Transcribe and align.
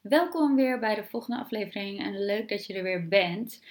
Welkom 0.00 0.56
weer 0.56 0.78
bij 0.78 0.94
de 0.94 1.04
volgende 1.04 1.40
aflevering 1.40 2.00
en 2.00 2.24
leuk 2.24 2.48
dat 2.48 2.66
je 2.66 2.74
er 2.74 2.82
weer 2.82 3.08
bent. 3.08 3.62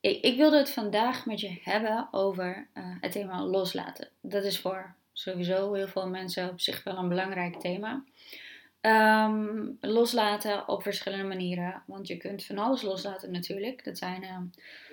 Ik, 0.00 0.36
wilde 0.36 0.56
het 0.56 0.70
vandaag 0.70 1.26
met 1.26 1.40
je 1.40 1.58
hebben 1.62 2.08
over 2.10 2.68
uh, 2.74 2.84
het 3.00 3.12
thema 3.12 3.44
loslaten. 3.44 4.08
Dat 4.20 4.44
is 4.44 4.60
voor 4.60 4.94
sowieso 5.12 5.72
heel 5.72 5.88
veel 5.88 6.08
mensen 6.08 6.48
op 6.48 6.60
zich 6.60 6.84
wel 6.84 6.96
een 6.96 7.08
belangrijk 7.08 7.60
thema. 7.60 8.04
Um, 8.80 9.78
loslaten 9.80 10.68
op 10.68 10.82
verschillende 10.82 11.24
manieren, 11.24 11.82
want 11.86 12.06
je 12.06 12.16
kunt 12.16 12.44
van 12.44 12.58
alles 12.58 12.82
loslaten 12.82 13.30
natuurlijk. 13.30 13.84
Dat 13.84 13.98
zijn 13.98 14.22
uh, 14.22 14.38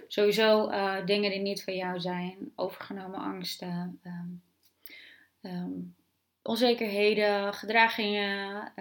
sowieso 0.08 0.70
uh, 0.70 1.06
dingen 1.06 1.32
die 1.32 1.42
niet 1.42 1.64
van 1.64 1.76
jou 1.76 2.00
zijn, 2.00 2.52
overgenomen 2.56 3.20
angsten, 3.20 4.00
um, 5.42 5.96
onzekerheden, 6.42 7.54
gedragingen 7.54 8.72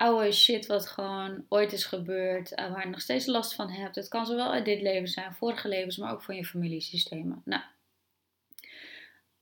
oude 0.00 0.32
shit 0.32 0.66
wat 0.66 0.86
gewoon 0.86 1.44
ooit 1.48 1.72
is 1.72 1.84
gebeurd, 1.84 2.52
uh, 2.52 2.72
waar 2.72 2.84
je 2.84 2.90
nog 2.90 3.00
steeds 3.00 3.26
last 3.26 3.54
van 3.54 3.70
hebt. 3.70 3.96
Het 3.96 4.08
kan 4.08 4.26
zowel 4.26 4.52
uit 4.52 4.64
dit 4.64 4.80
leven 4.80 5.08
zijn, 5.08 5.32
vorige 5.32 5.68
levens, 5.68 5.96
maar 5.96 6.12
ook 6.12 6.22
van 6.22 6.36
je 6.36 6.44
familiesystemen. 6.44 7.42
Nou, 7.44 7.62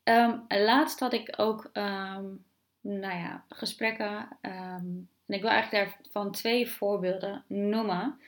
um, 0.05 0.45
laatst 0.49 1.01
had 1.01 1.13
ik 1.13 1.35
ook, 1.37 1.71
um, 1.73 2.45
nou 2.81 3.17
ja, 3.17 3.45
gesprekken. 3.49 4.29
Um, 4.43 5.09
en 5.27 5.35
ik 5.35 5.41
wil 5.41 5.51
eigenlijk 5.51 5.93
daarvan 6.03 6.33
twee 6.33 6.71
voorbeelden 6.71 7.45
noemen. 7.47 8.21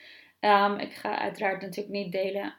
ik 0.77 0.93
ga 0.93 1.17
uiteraard 1.17 1.61
natuurlijk 1.61 1.95
niet 1.95 2.11
delen 2.11 2.53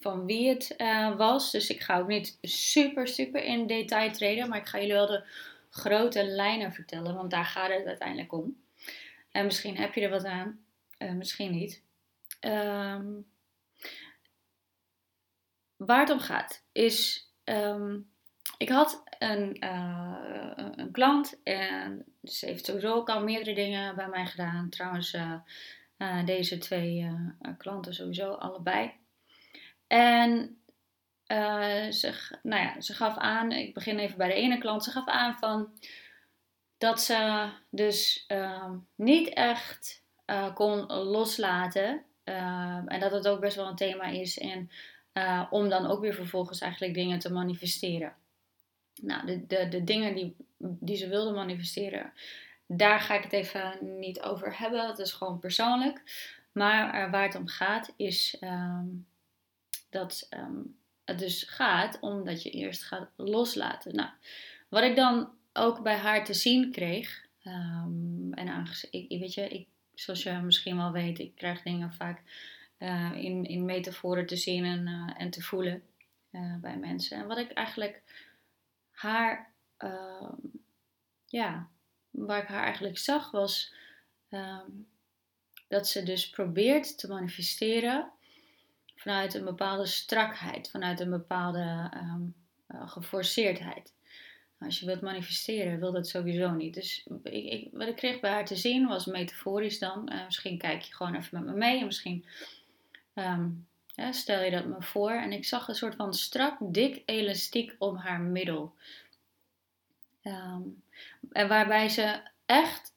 van 0.00 0.26
wie 0.26 0.48
het 0.48 0.74
uh, 0.78 1.16
was. 1.16 1.50
Dus 1.50 1.70
ik 1.70 1.80
ga 1.80 1.98
ook 1.98 2.08
niet 2.08 2.38
super, 2.42 3.08
super 3.08 3.44
in 3.44 3.66
detail 3.66 4.12
treden. 4.12 4.48
Maar 4.48 4.58
ik 4.58 4.66
ga 4.66 4.78
jullie 4.78 4.92
wel 4.92 5.06
de 5.06 5.24
grote 5.70 6.24
lijnen 6.24 6.72
vertellen, 6.72 7.14
want 7.14 7.30
daar 7.30 7.44
gaat 7.44 7.70
het 7.70 7.86
uiteindelijk 7.86 8.32
om. 8.32 8.56
En 9.36 9.44
misschien 9.44 9.76
heb 9.76 9.94
je 9.94 10.00
er 10.00 10.10
wat 10.10 10.24
aan, 10.24 10.60
uh, 10.98 11.12
misschien 11.12 11.50
niet. 11.50 11.82
Um, 12.40 13.26
waar 15.76 16.00
het 16.00 16.10
om 16.10 16.18
gaat 16.18 16.64
is, 16.72 17.30
um, 17.44 18.10
ik 18.58 18.68
had 18.68 19.04
een, 19.18 19.56
uh, 19.64 20.50
een 20.76 20.90
klant 20.90 21.42
en 21.42 22.04
ze 22.22 22.46
heeft 22.46 22.64
sowieso 22.64 22.94
ook 22.94 23.08
al 23.08 23.22
meerdere 23.22 23.54
dingen 23.54 23.96
bij 23.96 24.08
mij 24.08 24.26
gedaan. 24.26 24.70
Trouwens, 24.70 25.14
uh, 25.14 26.24
deze 26.24 26.58
twee 26.58 27.10
klanten 27.58 27.94
sowieso 27.94 28.32
allebei. 28.32 28.92
En 29.86 30.58
ze, 31.92 32.38
nou 32.42 32.62
ja, 32.62 32.80
ze 32.80 32.94
gaf 32.94 33.16
aan, 33.16 33.52
ik 33.52 33.74
begin 33.74 33.98
even 33.98 34.18
bij 34.18 34.28
de 34.28 34.34
ene 34.34 34.58
klant, 34.58 34.84
ze 34.84 34.90
gaf 34.90 35.08
aan 35.08 35.34
van 35.38 35.78
dat 36.78 37.00
ze 37.00 37.48
dus 37.70 38.24
ehm, 38.26 38.76
niet 38.94 39.28
echt 39.28 40.02
uh, 40.26 40.54
kon 40.54 40.92
loslaten. 40.92 42.04
Ehm, 42.24 42.88
en 42.88 43.00
dat 43.00 43.12
het 43.12 43.28
ook 43.28 43.40
best 43.40 43.56
wel 43.56 43.66
een 43.66 43.76
thema 43.76 44.04
is. 44.04 44.38
En 44.38 44.70
uh, 45.12 45.46
om 45.50 45.68
dan 45.68 45.86
ook 45.86 46.00
weer 46.00 46.14
vervolgens 46.14 46.60
eigenlijk 46.60 46.94
dingen 46.94 47.18
te 47.18 47.32
manifesteren. 47.32 48.14
Nou, 49.02 49.26
de, 49.26 49.46
de, 49.46 49.68
de 49.68 49.84
dingen 49.84 50.14
die, 50.14 50.36
die 50.58 50.96
ze 50.96 51.08
wilde 51.08 51.32
manifesteren, 51.32 52.12
daar 52.66 53.00
ga 53.00 53.14
ik 53.14 53.22
het 53.22 53.32
even 53.32 53.98
niet 53.98 54.20
over 54.20 54.58
hebben. 54.58 54.86
Dat 54.86 54.98
is 54.98 55.12
gewoon 55.12 55.38
persoonlijk. 55.38 56.02
Maar 56.52 57.04
uh, 57.04 57.10
waar 57.10 57.22
het 57.22 57.34
om 57.34 57.48
gaat 57.48 57.92
is 57.96 58.36
um, 58.40 59.06
dat 59.90 60.28
het 61.04 61.18
dus 61.18 61.42
gaat 61.42 61.98
omdat 62.00 62.42
je 62.42 62.50
eerst 62.50 62.82
gaat 62.82 63.08
loslaten. 63.16 63.94
Nou, 63.94 64.10
wat 64.68 64.82
ik 64.82 64.96
dan 64.96 65.30
ook 65.56 65.82
bij 65.82 65.96
haar 65.96 66.24
te 66.24 66.34
zien 66.34 66.70
kreeg. 66.70 67.24
Um, 67.44 68.32
en 68.32 68.48
aangezien, 68.48 68.92
ik, 68.92 69.20
weet 69.20 69.34
je, 69.34 69.48
ik, 69.48 69.68
zoals 69.94 70.22
je 70.22 70.32
misschien 70.32 70.76
wel 70.76 70.92
weet, 70.92 71.18
ik 71.18 71.34
krijg 71.34 71.62
dingen 71.62 71.92
vaak 71.92 72.22
uh, 72.78 73.12
in, 73.14 73.44
in 73.44 73.64
metaforen 73.64 74.26
te 74.26 74.36
zien 74.36 74.64
en, 74.64 74.86
uh, 74.86 75.10
en 75.16 75.30
te 75.30 75.42
voelen 75.42 75.82
uh, 76.32 76.56
bij 76.56 76.76
mensen. 76.76 77.18
En 77.18 77.26
wat 77.26 77.38
ik 77.38 77.50
eigenlijk 77.50 78.02
haar, 78.90 79.52
ehm, 79.76 80.34
ja, 81.26 81.68
waar 82.10 82.42
ik 82.42 82.48
haar 82.48 82.64
eigenlijk 82.64 82.98
zag 82.98 83.30
was 83.30 83.74
um, 84.30 84.88
dat 85.68 85.88
ze 85.88 86.02
dus 86.02 86.30
probeert 86.30 86.98
te 86.98 87.08
manifesteren 87.08 88.10
vanuit 88.96 89.34
een 89.34 89.44
bepaalde 89.44 89.86
strakheid, 89.86 90.70
vanuit 90.70 91.00
een 91.00 91.10
bepaalde 91.10 91.90
geforceerdheid. 92.68 93.94
Als 94.58 94.80
je 94.80 94.86
wilt 94.86 95.00
manifesteren, 95.00 95.78
wil 95.78 95.92
dat 95.92 96.08
sowieso 96.08 96.50
niet. 96.50 96.74
Dus 96.74 97.06
ik, 97.22 97.44
ik, 97.44 97.68
wat 97.72 97.88
ik 97.88 97.96
kreeg 97.96 98.20
bij 98.20 98.30
haar 98.30 98.46
te 98.46 98.56
zien 98.56 98.86
was 98.86 99.06
metaforisch 99.06 99.78
dan. 99.78 100.12
Uh, 100.12 100.24
misschien 100.24 100.58
kijk 100.58 100.82
je 100.82 100.94
gewoon 100.94 101.14
even 101.14 101.38
met 101.42 101.52
me 101.52 101.58
mee. 101.58 101.78
En 101.78 101.86
misschien 101.86 102.24
ja, 103.94 104.12
stel 104.12 104.42
je 104.42 104.50
dat 104.50 104.66
me 104.66 104.82
voor. 104.82 105.10
En 105.10 105.32
ik 105.32 105.44
zag 105.44 105.68
een 105.68 105.74
soort 105.74 105.94
van 105.94 106.14
strak, 106.14 106.56
dik 106.60 107.02
elastiek 107.06 107.74
om 107.78 107.96
haar 107.96 108.20
middel. 108.20 108.74
Um, 110.22 110.82
en 111.32 111.48
waarbij 111.48 111.88
ze 111.88 112.20
echt 112.46 112.92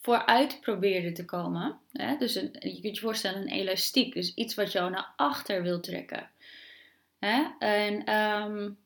vooruit 0.00 0.60
probeerde 0.60 1.12
te 1.12 1.24
komen. 1.24 1.78
Hè? 1.92 2.16
Dus 2.16 2.34
je 2.34 2.78
kunt 2.80 2.96
je 2.96 3.00
voorstellen 3.00 3.40
een 3.40 3.48
elastiek. 3.48 4.14
Dus 4.14 4.34
iets 4.34 4.54
wat 4.54 4.72
jou 4.72 4.90
naar 4.90 5.12
achter 5.16 5.62
wil 5.62 5.80
trekken. 5.80 6.30
Hè? 7.18 7.44
En... 7.58 8.14
Um, 8.14 8.84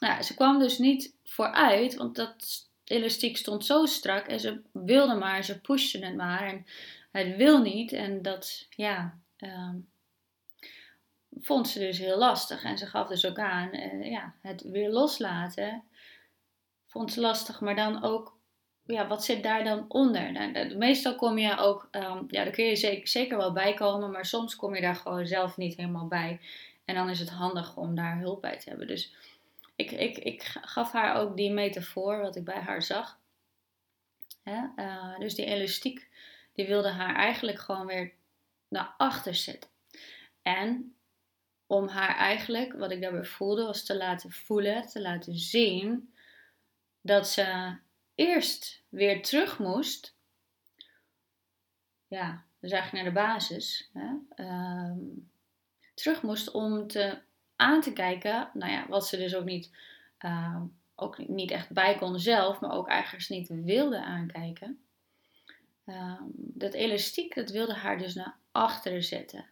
nou, 0.00 0.22
ze 0.22 0.34
kwam 0.34 0.58
dus 0.58 0.78
niet 0.78 1.14
vooruit, 1.24 1.94
want 1.94 2.16
dat 2.16 2.68
elastiek 2.84 3.36
stond 3.36 3.64
zo 3.64 3.86
strak 3.86 4.26
en 4.26 4.40
ze 4.40 4.60
wilde 4.72 5.14
maar, 5.14 5.44
ze 5.44 5.60
pushte 5.60 5.98
het 5.98 6.16
maar 6.16 6.42
en 6.42 6.66
het 7.10 7.36
wil 7.36 7.62
niet. 7.62 7.92
En 7.92 8.22
dat, 8.22 8.66
ja, 8.70 9.18
um, 9.38 9.88
vond 11.40 11.68
ze 11.68 11.78
dus 11.78 11.98
heel 11.98 12.18
lastig. 12.18 12.64
En 12.64 12.78
ze 12.78 12.86
gaf 12.86 13.08
dus 13.08 13.26
ook 13.26 13.38
aan, 13.38 13.76
uh, 13.76 14.10
ja, 14.10 14.34
het 14.40 14.62
weer 14.62 14.90
loslaten 14.90 15.82
vond 16.86 17.12
ze 17.12 17.20
lastig, 17.20 17.60
maar 17.60 17.76
dan 17.76 18.02
ook, 18.02 18.36
ja, 18.86 19.06
wat 19.06 19.24
zit 19.24 19.42
daar 19.42 19.64
dan 19.64 19.84
onder? 19.88 20.32
Nou, 20.32 20.76
meestal 20.76 21.14
kom 21.14 21.38
je 21.38 21.56
ook, 21.56 21.88
um, 21.90 22.24
ja, 22.28 22.44
daar 22.44 22.50
kun 22.50 22.64
je 22.64 22.76
zeker, 22.76 23.08
zeker 23.08 23.36
wel 23.36 23.52
bij 23.52 23.74
komen, 23.74 24.10
maar 24.10 24.26
soms 24.26 24.56
kom 24.56 24.74
je 24.74 24.80
daar 24.80 24.96
gewoon 24.96 25.26
zelf 25.26 25.56
niet 25.56 25.76
helemaal 25.76 26.06
bij. 26.06 26.40
En 26.84 26.94
dan 26.94 27.08
is 27.08 27.18
het 27.18 27.30
handig 27.30 27.76
om 27.76 27.94
daar 27.94 28.18
hulp 28.18 28.40
bij 28.40 28.58
te 28.58 28.68
hebben. 28.68 28.86
Dus 28.86 29.14
ik, 29.78 29.90
ik, 29.90 30.18
ik 30.18 30.42
gaf 30.42 30.92
haar 30.92 31.16
ook 31.16 31.36
die 31.36 31.50
metafoor 31.50 32.20
wat 32.20 32.36
ik 32.36 32.44
bij 32.44 32.60
haar 32.60 32.82
zag. 32.82 33.20
Uh, 34.44 35.18
dus 35.18 35.34
die 35.34 35.44
elastiek, 35.44 36.08
die 36.52 36.66
wilde 36.66 36.88
haar 36.88 37.14
eigenlijk 37.14 37.58
gewoon 37.58 37.86
weer 37.86 38.12
naar 38.68 38.94
achter 38.96 39.34
zetten. 39.34 39.70
En 40.42 40.96
om 41.66 41.88
haar 41.88 42.16
eigenlijk, 42.16 42.72
wat 42.72 42.90
ik 42.90 43.00
daarbij 43.00 43.24
voelde, 43.24 43.64
was 43.64 43.84
te 43.84 43.96
laten 43.96 44.30
voelen, 44.30 44.86
te 44.86 45.00
laten 45.00 45.36
zien 45.36 46.14
dat 47.00 47.28
ze 47.28 47.76
eerst 48.14 48.82
weer 48.88 49.22
terug 49.22 49.58
moest. 49.58 50.16
Ja, 52.06 52.44
dus 52.60 52.70
eigenlijk 52.70 53.04
naar 53.04 53.14
de 53.14 53.20
basis. 53.20 53.90
Hè? 53.92 54.08
Uh, 54.44 54.96
terug 55.94 56.22
moest 56.22 56.50
om 56.50 56.86
te 56.86 57.26
aan 57.58 57.80
te 57.80 57.92
kijken. 57.92 58.50
Nou 58.52 58.72
ja, 58.72 58.86
wat 58.88 59.08
ze 59.08 59.16
dus 59.16 59.34
ook 59.34 59.44
niet, 59.44 59.70
uh, 60.20 60.60
ook 60.94 61.28
niet 61.28 61.50
echt 61.50 61.70
bij 61.70 61.94
kon 61.94 62.18
zelf, 62.18 62.60
maar 62.60 62.72
ook 62.72 62.88
eigenlijk 62.88 63.28
niet 63.28 63.48
wilde 63.48 64.02
aankijken. 64.02 64.80
Uh, 65.86 66.20
dat 66.34 66.72
elastiek, 66.74 67.34
dat 67.34 67.50
wilde 67.50 67.74
haar 67.74 67.98
dus 67.98 68.14
naar 68.14 68.36
achteren 68.52 69.02
zetten. 69.02 69.46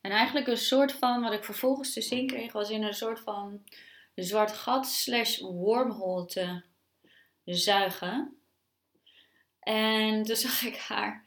En 0.00 0.10
eigenlijk 0.10 0.46
een 0.46 0.56
soort 0.56 0.92
van, 0.92 1.22
wat 1.22 1.32
ik 1.32 1.44
vervolgens 1.44 1.92
te 1.92 2.00
zien 2.00 2.26
kreeg, 2.26 2.52
was 2.52 2.70
in 2.70 2.82
een 2.82 2.94
soort 2.94 3.20
van 3.20 3.64
zwart 4.14 4.52
gat 4.52 4.86
slash 4.86 5.38
wormhole 5.40 6.26
te 6.26 6.62
zuigen. 7.44 8.36
En 9.60 10.22
toen 10.22 10.36
zag 10.46 10.62
ik 10.62 10.76
haar 10.76 11.24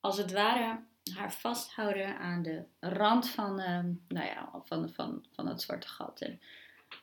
als 0.00 0.16
het 0.16 0.32
ware 0.32 0.80
haar 1.14 1.32
vasthouden 1.32 2.18
aan 2.18 2.42
de 2.42 2.64
rand 2.80 3.28
van, 3.28 3.60
uh, 3.60 3.84
nou 4.08 4.26
ja, 4.26 4.50
van, 4.64 4.90
van, 4.90 5.24
van 5.32 5.46
het 5.46 5.62
zwarte 5.62 5.88
gat. 5.88 6.20
En 6.20 6.40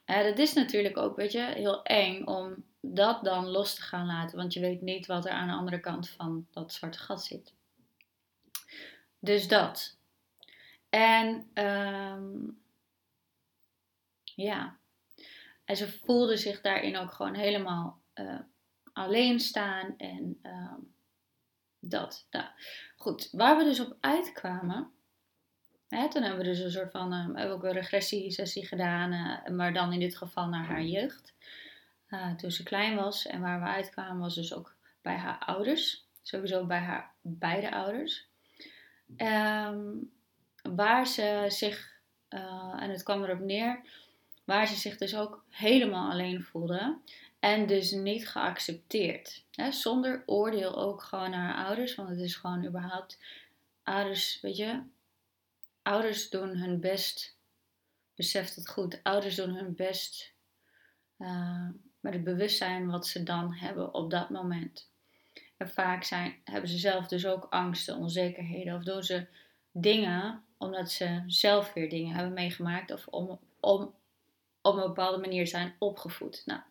uh, 0.05 0.23
dat 0.23 0.37
is 0.37 0.53
natuurlijk 0.53 0.97
ook, 0.97 1.15
weet 1.15 1.31
je, 1.31 1.41
heel 1.41 1.83
eng 1.83 2.25
om 2.25 2.63
dat 2.81 3.23
dan 3.23 3.47
los 3.47 3.75
te 3.75 3.81
gaan 3.81 4.05
laten, 4.05 4.37
want 4.37 4.53
je 4.53 4.59
weet 4.59 4.81
niet 4.81 5.05
wat 5.05 5.25
er 5.25 5.31
aan 5.31 5.47
de 5.47 5.53
andere 5.53 5.79
kant 5.79 6.09
van 6.09 6.47
dat 6.51 6.73
zwarte 6.73 6.99
gat 6.99 7.23
zit. 7.23 7.53
Dus 9.19 9.47
dat. 9.47 9.97
En 10.89 11.49
um, 11.53 12.61
ja, 14.23 14.77
en 15.65 15.77
ze 15.77 15.91
voelde 15.91 16.37
zich 16.37 16.61
daarin 16.61 16.97
ook 16.97 17.11
gewoon 17.11 17.33
helemaal 17.33 18.01
uh, 18.15 18.39
alleen 18.93 19.39
staan 19.39 19.97
en 19.97 20.39
um, 20.43 20.95
dat. 21.91 22.27
Nou, 22.31 22.45
goed, 22.95 23.29
waar 23.31 23.57
we 23.57 23.63
dus 23.63 23.79
op 23.79 23.97
uitkwamen. 23.99 24.91
Hè, 25.87 26.09
toen 26.09 26.21
hebben 26.21 26.39
we 26.39 26.47
dus 26.47 26.59
een 26.59 26.71
soort 26.71 26.91
van 26.91 27.13
uh, 27.13 27.25
hebben 27.25 27.55
ook 27.55 27.63
een 27.63 27.71
regressiesessie 27.71 28.67
gedaan, 28.67 29.13
uh, 29.13 29.55
maar 29.55 29.73
dan 29.73 29.93
in 29.93 29.99
dit 29.99 30.17
geval 30.17 30.47
naar 30.47 30.65
haar 30.65 30.83
jeugd. 30.83 31.33
Uh, 32.09 32.35
toen 32.35 32.51
ze 32.51 32.63
klein 32.63 32.95
was. 32.95 33.25
En 33.25 33.41
waar 33.41 33.59
we 33.59 33.65
uitkwamen 33.65 34.19
was 34.19 34.35
dus 34.35 34.53
ook 34.53 34.75
bij 35.01 35.15
haar 35.15 35.39
ouders. 35.39 36.05
sowieso 36.21 36.65
bij 36.65 36.79
haar 36.79 37.11
beide 37.21 37.71
ouders. 37.71 38.27
Ehm, 39.15 39.79
waar 40.61 41.07
ze 41.07 41.45
zich, 41.47 41.99
en 42.29 42.89
het 42.89 43.03
kwam 43.03 43.23
erop 43.23 43.39
neer, 43.39 43.81
waar 44.45 44.67
ze 44.67 44.75
zich 44.75 44.97
dus 44.97 45.15
ook 45.15 45.43
helemaal 45.49 46.11
alleen 46.11 46.43
voelde. 46.43 46.97
En 47.47 47.67
dus 47.67 47.91
niet 47.91 48.29
geaccepteerd. 48.29 49.43
Hè? 49.51 49.71
Zonder 49.71 50.23
oordeel 50.25 50.77
ook 50.77 51.03
gewoon 51.03 51.29
naar 51.29 51.65
ouders. 51.65 51.95
Want 51.95 52.09
het 52.09 52.19
is 52.19 52.35
gewoon 52.35 52.65
überhaupt. 52.65 53.19
Ouders, 53.83 54.39
weet 54.41 54.57
je. 54.57 54.81
Ouders 55.81 56.29
doen 56.29 56.57
hun 56.57 56.79
best. 56.79 57.37
Beseft 58.15 58.55
het 58.55 58.69
goed. 58.69 58.99
Ouders 59.03 59.35
doen 59.35 59.49
hun 59.49 59.75
best. 59.75 60.33
Uh, 61.17 61.69
met 61.99 62.13
het 62.13 62.23
bewustzijn 62.23 62.89
wat 62.89 63.07
ze 63.07 63.23
dan 63.23 63.53
hebben 63.53 63.93
op 63.93 64.11
dat 64.11 64.29
moment. 64.29 64.89
En 65.57 65.69
vaak 65.69 66.03
zijn, 66.03 66.35
hebben 66.43 66.69
ze 66.69 66.77
zelf 66.77 67.07
dus 67.07 67.25
ook 67.25 67.47
angsten, 67.49 67.97
onzekerheden. 67.97 68.75
Of 68.75 68.83
doen 68.83 69.03
ze 69.03 69.27
dingen 69.71 70.43
omdat 70.57 70.91
ze 70.91 71.23
zelf 71.27 71.73
weer 71.73 71.89
dingen 71.89 72.15
hebben 72.15 72.33
meegemaakt. 72.33 72.91
Of 72.91 73.07
om, 73.07 73.39
om 73.59 73.93
op 74.61 74.75
een 74.75 74.87
bepaalde 74.87 75.17
manier 75.17 75.47
zijn 75.47 75.75
opgevoed. 75.79 76.41
Nou, 76.45 76.61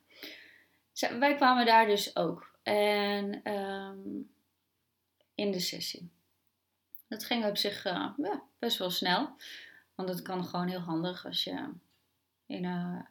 wij 1.01 1.35
kwamen 1.35 1.67
daar 1.67 1.87
dus 1.87 2.17
ook. 2.17 2.59
En 2.63 3.43
ehm, 3.43 3.99
in 5.35 5.53
de 5.53 5.61
sessie. 5.61 6.11
Dat 7.09 7.25
ging 7.25 7.45
op 7.45 7.57
zich 7.57 7.85
uh, 7.85 8.09
ja, 8.17 8.43
best 8.59 8.79
wel 8.79 8.91
snel. 8.91 9.37
Want 9.95 10.09
het 10.09 10.23
kan 10.23 10.45
gewoon 10.45 10.69
heel 10.69 10.81
handig 10.81 11.27
als 11.27 11.45
je 11.45 11.71
in 12.47 12.65
een 12.65 13.07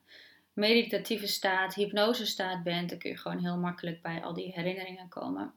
meditatieve 0.53 1.27
staat, 1.27 1.75
hypnose 1.75 2.25
staat 2.25 2.63
bent. 2.63 2.89
Dan 2.89 2.99
kun 2.99 3.09
je 3.09 3.17
gewoon 3.17 3.39
heel 3.39 3.57
makkelijk 3.57 4.01
bij 4.01 4.23
al 4.23 4.33
die 4.33 4.51
herinneringen 4.51 5.07
komen. 5.07 5.53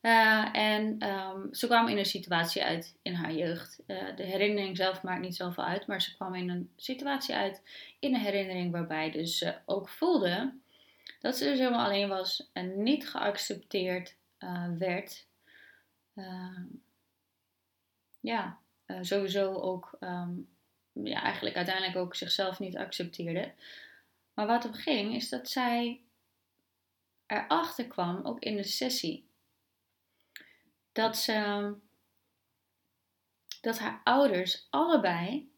Uh, 0.00 0.56
en 0.56 1.08
um, 1.08 1.54
ze 1.54 1.66
kwam 1.66 1.88
in 1.88 1.98
een 1.98 2.04
situatie 2.04 2.64
uit 2.64 2.96
in 3.02 3.14
haar 3.14 3.32
jeugd. 3.32 3.82
Uh, 3.86 4.16
de 4.16 4.22
herinnering 4.22 4.76
zelf 4.76 5.02
maakt 5.02 5.20
niet 5.20 5.36
zoveel 5.36 5.64
uit, 5.64 5.86
maar 5.86 6.02
ze 6.02 6.14
kwam 6.14 6.34
in 6.34 6.50
een 6.50 6.70
situatie 6.76 7.34
uit 7.34 7.62
in 7.98 8.14
een 8.14 8.20
herinnering 8.20 8.72
waarbij 8.72 9.10
dus 9.10 9.38
ze 9.38 9.54
ook 9.66 9.88
voelde 9.88 10.52
dat 11.20 11.36
ze 11.36 11.44
dus 11.44 11.58
helemaal 11.58 11.84
alleen 11.84 12.08
was 12.08 12.50
en 12.52 12.82
niet 12.82 13.08
geaccepteerd 13.08 14.16
uh, 14.38 14.66
werd. 14.78 15.28
ja, 18.20 18.58
sowieso 19.00 19.52
ook 19.54 19.96
um, 20.00 20.48
ja, 20.92 21.22
eigenlijk 21.22 21.56
uiteindelijk 21.56 21.96
ook 21.96 22.14
zichzelf 22.14 22.58
niet 22.58 22.76
accepteerde. 22.76 23.52
Maar 24.34 24.46
wat 24.46 24.64
er 24.64 24.74
ging 24.74 25.14
is 25.14 25.28
dat 25.28 25.48
zij 25.48 26.00
erachter 27.26 27.86
kwam, 27.86 28.24
ook 28.24 28.40
in 28.40 28.56
de 28.56 28.62
sessie 28.62 29.28
dat 30.92 31.16
ze 31.16 31.74
dat 33.60 33.78
haar 33.78 34.00
ouders 34.04 34.66
allebei 34.70 35.52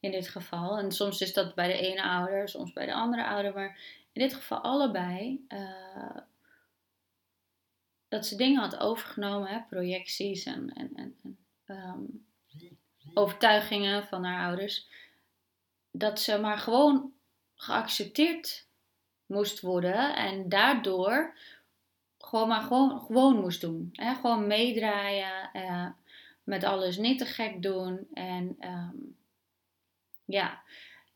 in 0.00 0.10
dit 0.10 0.28
geval, 0.28 0.78
en 0.78 0.92
soms 0.92 1.20
is 1.20 1.32
dat 1.32 1.54
bij 1.54 1.66
de 1.66 1.78
ene 1.78 2.02
ouder, 2.02 2.48
soms 2.48 2.72
bij 2.72 2.86
de 2.86 2.94
andere 2.94 3.26
ouder, 3.26 3.54
maar 3.54 3.80
in 4.12 4.22
dit 4.22 4.34
geval 4.34 4.58
allebei, 4.58 5.44
uh, 5.48 6.18
dat 8.08 8.26
ze 8.26 8.36
dingen 8.36 8.60
had 8.60 8.78
overgenomen, 8.78 9.48
hè, 9.48 9.60
projecties 9.68 10.44
en, 10.44 10.72
en, 10.74 10.92
en, 10.96 11.38
um, 11.66 12.26
overtuigingen 13.14 14.04
van 14.04 14.24
haar 14.24 14.46
ouders, 14.46 14.88
dat 15.90 16.20
ze 16.20 16.38
maar 16.38 16.58
gewoon 16.58 17.12
geaccepteerd 17.54 18.66
moest 19.26 19.60
worden 19.60 20.16
en 20.16 20.48
daardoor 20.48 21.36
gewoon 22.18 22.48
maar 22.48 22.62
gewoon, 22.62 23.40
moest 23.40 23.60
doen. 23.60 23.88
Hè? 23.92 24.14
Gewoon 24.14 24.46
meedraaien, 24.46 25.50
uh, 25.52 25.88
met 26.44 26.64
alles 26.64 26.96
niet 26.96 27.18
te 27.18 27.24
gek 27.24 27.62
doen. 27.62 28.08
En 28.12 28.56
um, 28.60 29.16
ja, 30.24 30.62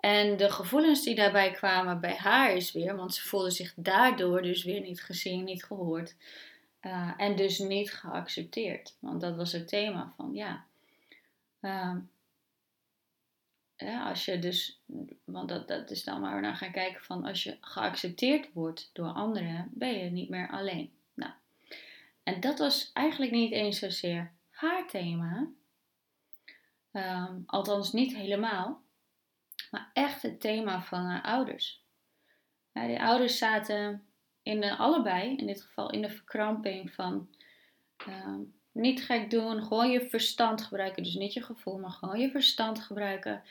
en 0.06 0.36
de 0.36 0.50
gevoelens 0.50 1.02
die 1.02 1.14
daarbij 1.14 1.50
kwamen 1.50 2.00
bij 2.00 2.14
haar 2.14 2.52
is 2.52 2.72
weer, 2.72 2.96
want 2.96 3.14
ze 3.14 3.28
voelde 3.28 3.50
zich 3.50 3.72
daardoor 3.76 4.42
dus 4.42 4.64
weer 4.64 4.80
niet 4.80 5.02
gezien, 5.02 5.44
niet 5.44 5.64
gehoord. 5.64 6.16
Uh, 6.82 7.12
en 7.16 7.36
dus 7.36 7.58
niet 7.58 7.92
geaccepteerd. 7.92 8.96
Want 8.98 9.20
dat 9.20 9.36
was 9.36 9.52
het 9.52 9.68
thema 9.68 10.12
van 10.16 10.34
ja. 10.34 10.64
Uh, 11.60 11.96
ja, 13.76 14.08
als 14.08 14.24
je 14.24 14.38
dus, 14.38 14.80
want 15.24 15.48
dat, 15.48 15.68
dat 15.68 15.90
is 15.90 16.04
dan 16.04 16.20
waar 16.20 16.34
we 16.34 16.40
naar 16.40 16.56
gaan 16.56 16.72
kijken 16.72 17.04
van 17.04 17.24
als 17.24 17.42
je 17.42 17.56
geaccepteerd 17.60 18.52
wordt 18.52 18.90
door 18.92 19.08
anderen, 19.08 19.68
ben 19.70 19.98
je 19.98 20.10
niet 20.10 20.28
meer 20.28 20.50
alleen. 20.50 20.90
Nou, 21.14 21.32
en 22.22 22.40
dat 22.40 22.58
was 22.58 22.90
eigenlijk 22.92 23.32
niet 23.32 23.52
eens 23.52 23.78
zozeer 23.78 24.32
haar 24.50 24.88
thema, 24.88 25.48
um, 26.92 27.42
althans 27.46 27.92
niet 27.92 28.16
helemaal, 28.16 28.84
maar 29.70 29.90
echt 29.92 30.22
het 30.22 30.40
thema 30.40 30.82
van 30.82 31.04
haar 31.04 31.22
ouders. 31.22 31.84
Ja, 32.72 32.86
die 32.86 33.02
ouders 33.02 33.38
zaten 33.38 34.06
in 34.42 34.60
de, 34.60 34.76
allebei, 34.76 35.36
in 35.36 35.46
dit 35.46 35.62
geval 35.62 35.90
in 35.90 36.02
de 36.02 36.10
verkramping 36.10 36.94
van 36.94 37.28
um, 38.08 38.54
niet 38.72 39.04
gek 39.04 39.30
doen, 39.30 39.62
gewoon 39.62 39.90
je 39.90 40.08
verstand 40.08 40.62
gebruiken. 40.62 41.02
Dus 41.02 41.14
niet 41.14 41.32
je 41.32 41.42
gevoel, 41.42 41.78
maar 41.78 41.90
gewoon 41.90 42.20
je 42.20 42.30
verstand 42.30 42.80
gebruiken. 42.80 43.42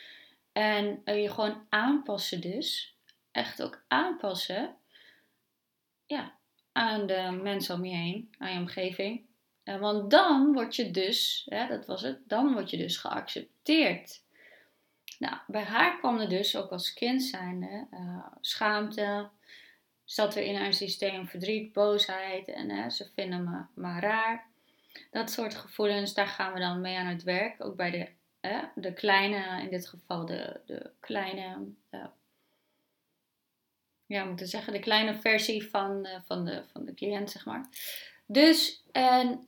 En 0.52 1.02
uh, 1.06 1.22
je 1.22 1.30
gewoon 1.30 1.66
aanpassen 1.70 2.42
dus. 2.42 2.98
Echt 3.32 3.62
ook 3.62 3.84
aanpassen. 3.88 4.76
Ja, 6.06 6.36
aan 6.72 7.08
de 7.08 7.40
mensen 7.44 7.76
om 7.76 7.86
je 7.86 7.96
heen, 7.96 8.36
aan 8.38 8.54
je 8.54 8.60
omgeving. 8.60 9.26
Want 9.64 10.12
dan 10.12 10.54
word 10.54 10.76
je 10.76 10.92
dus, 10.92 11.48
dat 11.50 11.86
was 11.86 12.02
het, 12.02 12.20
dan 12.30 12.54
word 12.54 12.70
je 12.70 12.78
dus 12.78 12.98
geaccepteerd. 12.98 14.24
Nou, 15.20 15.38
bij 15.48 15.64
haar 15.64 15.98
kwam 15.98 16.20
er 16.20 16.30
dus 16.30 16.56
ook 16.56 16.72
als 16.72 16.94
kind 16.94 17.24
zijnde 17.24 17.88
uh, 17.92 18.28
schaamte. 18.42 19.30
Zat 20.04 20.36
er 20.36 20.44
in 20.44 20.56
haar 20.56 20.74
systeem 20.74 21.28
verdriet, 21.28 21.74
boosheid 21.74 22.48
en 22.48 22.92
ze 22.92 23.10
vinden 23.16 23.44
me 23.44 23.82
maar 23.82 24.02
raar. 24.02 24.48
Dat 25.12 25.32
soort 25.32 25.56
gevoelens, 25.56 26.14
daar 26.14 26.28
gaan 26.28 26.54
we 26.54 26.60
dan 26.60 26.82
mee 26.82 26.98
aan 26.98 27.06
het 27.06 27.24
werk. 27.24 27.64
Ook 27.64 27.76
bij 27.76 27.92
de, 27.92 28.10
eh, 28.40 28.64
de 28.76 28.94
kleine, 28.94 29.62
in 29.62 29.70
dit 29.70 29.88
geval 29.88 30.26
de, 30.26 30.62
de 30.66 30.92
kleine, 31.00 31.66
uh, 31.92 32.06
ja, 34.06 34.24
moet 34.24 34.42
zeggen, 34.44 34.74
de 34.74 34.80
kleine 34.80 35.16
versie 35.16 35.70
van, 35.70 36.06
uh, 36.06 36.16
van, 36.26 36.46
de, 36.46 36.64
van 36.72 36.86
de 36.86 36.94
cliënt, 36.94 37.32
zeg 37.32 37.46
maar. 37.46 37.70
Dus, 38.26 38.84
en 38.92 39.48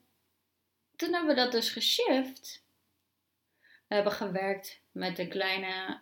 toen 0.95 1.13
hebben 1.13 1.35
we 1.35 1.41
dat 1.41 1.51
dus 1.51 1.69
geshift. 1.69 2.65
We 3.87 3.95
hebben 3.95 4.13
gewerkt 4.13 4.81
met 4.97 5.15
de 5.15 5.27
kleine, 5.27 5.99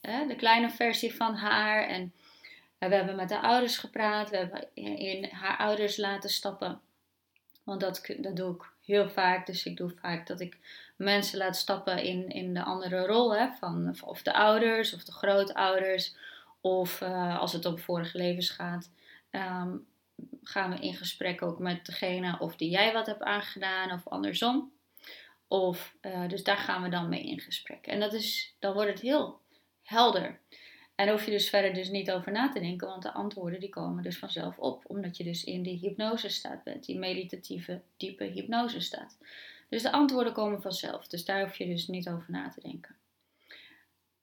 de 0.00 0.34
kleine 0.36 0.70
versie 0.70 1.14
van 1.14 1.34
haar. 1.34 1.86
En 1.86 2.12
we 2.78 2.94
hebben 2.94 3.16
met 3.16 3.28
de 3.28 3.40
ouders 3.40 3.78
gepraat. 3.78 4.30
We 4.30 4.36
hebben 4.36 4.68
in 4.74 5.24
haar 5.24 5.56
ouders 5.56 5.96
laten 5.96 6.30
stappen 6.30 6.80
want 7.66 7.80
dat, 7.80 8.06
dat 8.18 8.36
doe 8.36 8.54
ik 8.54 8.72
heel 8.84 9.08
vaak. 9.08 9.46
Dus 9.46 9.64
ik 9.64 9.76
doe 9.76 9.90
vaak 10.00 10.26
dat 10.26 10.40
ik 10.40 10.56
mensen 10.96 11.38
laat 11.38 11.56
stappen 11.56 12.02
in, 12.02 12.28
in 12.28 12.54
de 12.54 12.62
andere 12.62 13.06
rol. 13.06 13.36
Hè, 13.36 13.48
van 13.58 13.96
of 14.04 14.22
de 14.22 14.32
ouders 14.34 14.94
of 14.94 15.04
de 15.04 15.12
grootouders. 15.12 16.14
Of 16.60 17.02
als 17.38 17.52
het 17.52 17.64
om 17.64 17.78
vorige 17.78 18.18
levens 18.18 18.50
gaat. 18.50 18.90
Um, 19.30 19.86
gaan 20.42 20.70
we 20.70 20.76
in 20.78 20.94
gesprek 20.94 21.42
ook 21.42 21.58
met 21.58 21.86
degene 21.86 22.38
of 22.38 22.56
die 22.56 22.70
jij 22.70 22.92
wat 22.92 23.06
hebt 23.06 23.22
aangedaan 23.22 23.90
of 23.90 24.08
andersom. 24.08 24.72
Of, 25.48 25.96
uh, 26.02 26.28
dus 26.28 26.44
daar 26.44 26.56
gaan 26.56 26.82
we 26.82 26.88
dan 26.88 27.08
mee 27.08 27.22
in 27.22 27.40
gesprek. 27.40 27.86
En 27.86 28.00
dat 28.00 28.12
is, 28.12 28.54
dan 28.58 28.72
wordt 28.72 28.90
het 28.90 29.00
heel 29.00 29.40
helder. 29.82 30.40
En 30.94 31.08
hoef 31.08 31.24
je 31.24 31.30
dus 31.30 31.48
verder 31.48 31.74
dus 31.74 31.88
niet 31.88 32.10
over 32.10 32.32
na 32.32 32.48
te 32.48 32.60
denken, 32.60 32.88
want 32.88 33.02
de 33.02 33.12
antwoorden 33.12 33.60
die 33.60 33.68
komen 33.68 34.02
dus 34.02 34.18
vanzelf 34.18 34.58
op, 34.58 34.84
omdat 34.86 35.16
je 35.16 35.24
dus 35.24 35.44
in 35.44 35.62
die 35.62 35.78
hypnose 35.78 36.28
staat 36.28 36.64
bent, 36.64 36.84
die 36.84 36.98
meditatieve, 36.98 37.82
diepe 37.96 38.24
hypnose 38.24 38.80
staat. 38.80 39.18
Dus 39.68 39.82
de 39.82 39.92
antwoorden 39.92 40.32
komen 40.32 40.62
vanzelf, 40.62 41.06
dus 41.06 41.24
daar 41.24 41.42
hoef 41.42 41.56
je 41.56 41.66
dus 41.66 41.86
niet 41.86 42.08
over 42.08 42.30
na 42.30 42.48
te 42.48 42.60
denken. 42.60 42.96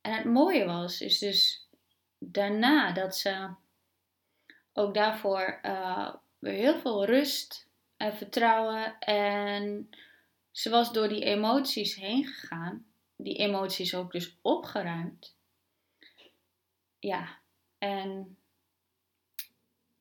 En 0.02 0.14
het 0.14 0.26
mooie 0.26 0.66
was, 0.66 1.02
is 1.02 1.20
dus 1.20 1.68
daarna 2.18 2.92
dat 2.92 3.18
ze 3.18 3.50
ook 4.74 4.94
daarvoor 4.94 5.60
uh, 5.66 6.14
weer 6.40 6.54
heel 6.54 6.80
veel 6.80 7.06
rust 7.06 7.68
en 7.98 8.16
vertrouwen 8.16 9.00
en 9.00 9.90
ze 10.54 10.70
was 10.70 10.94
door 10.94 11.08
die 11.08 11.24
emoties 11.24 11.96
heen 11.96 12.26
gegaan, 12.26 12.86
die 13.16 13.36
emoties 13.36 13.96
ook 13.96 14.12
dus 14.12 14.38
opgeruimd 14.42 15.36
ja, 17.04 17.38
en 17.78 18.38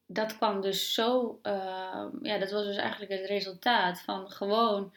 dat 0.07 0.37
kwam 0.37 0.61
dus 0.61 0.95
zo, 0.95 1.39
uh, 1.43 2.07
ja, 2.23 2.39
dat 2.39 2.51
was 2.51 2.65
dus 2.65 2.77
eigenlijk 2.77 3.13
het 3.13 3.27
resultaat 3.27 4.01
van 4.01 4.31
gewoon 4.31 4.95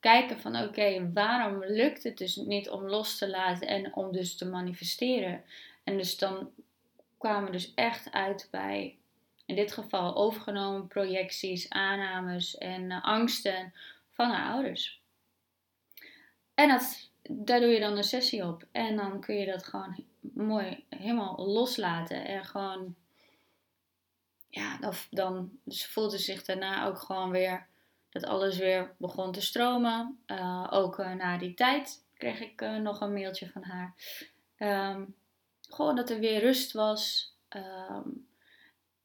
kijken 0.00 0.40
van 0.40 0.56
oké, 0.56 1.12
waarom 1.12 1.64
lukt 1.64 2.02
het 2.02 2.18
dus 2.18 2.36
niet 2.36 2.70
om 2.70 2.88
los 2.88 3.18
te 3.18 3.28
laten 3.28 3.68
en 3.68 3.94
om 3.94 4.12
dus 4.12 4.36
te 4.36 4.44
manifesteren. 4.44 5.44
En 5.84 5.96
dus 5.96 6.18
dan 6.18 6.50
kwamen 7.18 7.44
we 7.44 7.50
dus 7.50 7.74
echt 7.74 8.12
uit 8.12 8.48
bij 8.50 8.98
in 9.46 9.54
dit 9.54 9.72
geval 9.72 10.16
overgenomen 10.16 10.88
projecties, 10.88 11.70
aannames 11.70 12.58
en 12.58 12.90
eh, 12.90 13.04
angsten 13.04 13.72
van 14.14 14.30
haar 14.30 14.52
ouders. 14.52 15.02
En 16.54 16.68
dat, 16.68 17.10
daar 17.22 17.60
doe 17.60 17.68
je 17.68 17.80
dan 17.80 17.96
een 17.96 18.04
sessie 18.04 18.46
op. 18.46 18.66
En 18.72 18.96
dan 18.96 19.20
kun 19.20 19.34
je 19.34 19.46
dat 19.46 19.64
gewoon 19.64 20.04
mooi 20.20 20.84
helemaal 20.88 21.46
loslaten. 21.46 22.24
En 22.24 22.44
gewoon, 22.44 22.94
ja, 24.48 24.78
dan, 24.78 24.94
dan 25.10 25.58
dus 25.64 25.86
voelde 25.86 26.18
zich 26.18 26.44
daarna 26.44 26.86
ook 26.86 26.98
gewoon 26.98 27.30
weer 27.30 27.66
dat 28.10 28.24
alles 28.24 28.58
weer 28.58 28.94
begon 28.98 29.32
te 29.32 29.40
stromen. 29.40 30.18
Uh, 30.26 30.66
ook 30.70 30.98
uh, 30.98 31.12
na 31.12 31.38
die 31.38 31.54
tijd 31.54 32.04
kreeg 32.14 32.40
ik 32.40 32.60
uh, 32.60 32.76
nog 32.76 33.00
een 33.00 33.12
mailtje 33.12 33.50
van 33.50 33.62
haar. 33.62 33.94
Um, 34.58 35.14
gewoon 35.68 35.96
dat 35.96 36.10
er 36.10 36.18
weer 36.18 36.40
rust 36.40 36.72
was. 36.72 37.34
Um, 37.48 38.28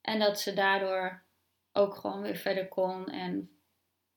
en 0.01 0.19
dat 0.19 0.39
ze 0.39 0.53
daardoor 0.53 1.23
ook 1.73 1.95
gewoon 1.95 2.21
weer 2.21 2.35
verder 2.35 2.67
kon 2.67 3.07
en 3.07 3.58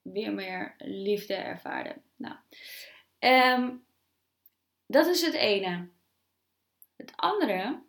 weer 0.03 0.33
meer 0.33 0.75
liefde 0.79 1.35
ervaarde. 1.35 1.97
Nou, 2.17 2.37
um, 3.19 3.85
dat 4.87 5.07
is 5.07 5.23
het 5.23 5.35
ene. 5.35 5.89
Het 6.97 7.13
andere, 7.17 7.83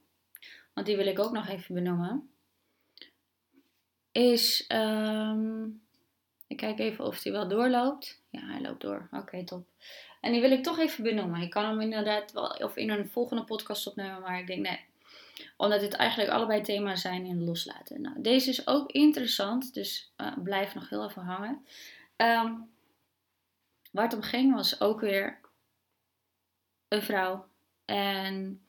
want 0.74 0.88
die 0.88 0.96
wil 0.96 1.08
ik 1.08 1.20
ook 1.20 1.32
nog 1.32 1.48
even 1.48 1.76
benoemen, 1.76 2.30
is. 4.12 4.66
Um, 4.68 5.82
ik 6.48 6.60
kijk 6.60 6.80
even 6.80 7.06
of 7.06 7.22
die 7.22 7.32
wel 7.32 7.48
doorloopt. 7.48 8.22
Ja, 8.30 8.40
hij 8.46 8.62
loopt 8.62 8.82
door. 8.82 9.08
Oké, 9.12 9.44
top. 9.44 9.66
En 10.22 10.32
die 10.32 10.42
wil 10.42 10.52
ik 10.52 10.64
toch 10.64 10.80
even 10.80 11.04
benoemen. 11.04 11.42
Ik 11.42 11.50
kan 11.50 11.66
hem 11.66 11.82
inderdaad 11.82 12.32
wel 12.32 12.48
of 12.48 12.76
in 12.76 12.90
een 12.90 13.10
volgende 13.10 13.44
podcast 13.44 13.88
opnemen, 13.88 14.22
maar 14.22 14.40
ik 14.40 14.48
denk 14.48 14.68
nee. 14.68 14.80
Omdat 15.58 15.80
dit 15.80 15.94
eigenlijk 15.94 16.32
allebei 16.32 16.62
thema's 16.62 17.02
zijn 17.02 17.26
in 17.26 17.44
loslaten. 17.44 18.02
Nou, 18.02 18.22
deze 18.22 18.50
is 18.50 18.68
ook 18.68 18.92
interessant, 18.92 19.74
dus 19.74 20.14
uh, 20.18 20.38
blijf 20.44 20.76
nog 20.76 20.90
heel 20.90 21.10
even 21.10 21.22
hangen. 21.22 21.66
Um, 22.18 22.72
waar 23.92 24.04
het 24.04 24.14
om 24.14 24.22
ging 24.22 24.56
was 24.56 24.82
ook 24.82 25.00
weer 25.00 25.40
een 26.88 27.02
vrouw. 27.02 27.48
En 27.86 28.62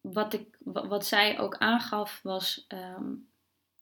wat, 0.00 0.32
ik, 0.32 0.56
wat 0.64 1.06
zij 1.06 1.38
ook 1.38 1.56
aangaf 1.56 2.20
was, 2.22 2.66
um, 2.68 3.28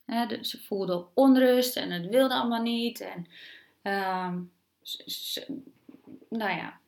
hè, 0.05 0.45
ze 0.45 0.63
voelde 0.63 1.07
onrust 1.15 1.77
en 1.77 1.91
het 1.91 2.07
wilde 2.07 2.35
allemaal 2.35 2.63
niet. 2.63 3.01
En 3.01 3.27
um, 4.27 4.53
ze, 5.07 5.63
nou 6.29 6.51
ja, 6.51 6.81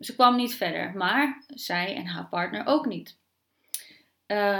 ze 0.00 0.14
kwam 0.14 0.36
niet 0.36 0.54
verder. 0.54 0.96
Maar 0.96 1.42
zij 1.46 1.94
en 1.94 2.06
haar 2.06 2.26
partner 2.26 2.66
ook 2.66 2.86
niet. 2.86 3.16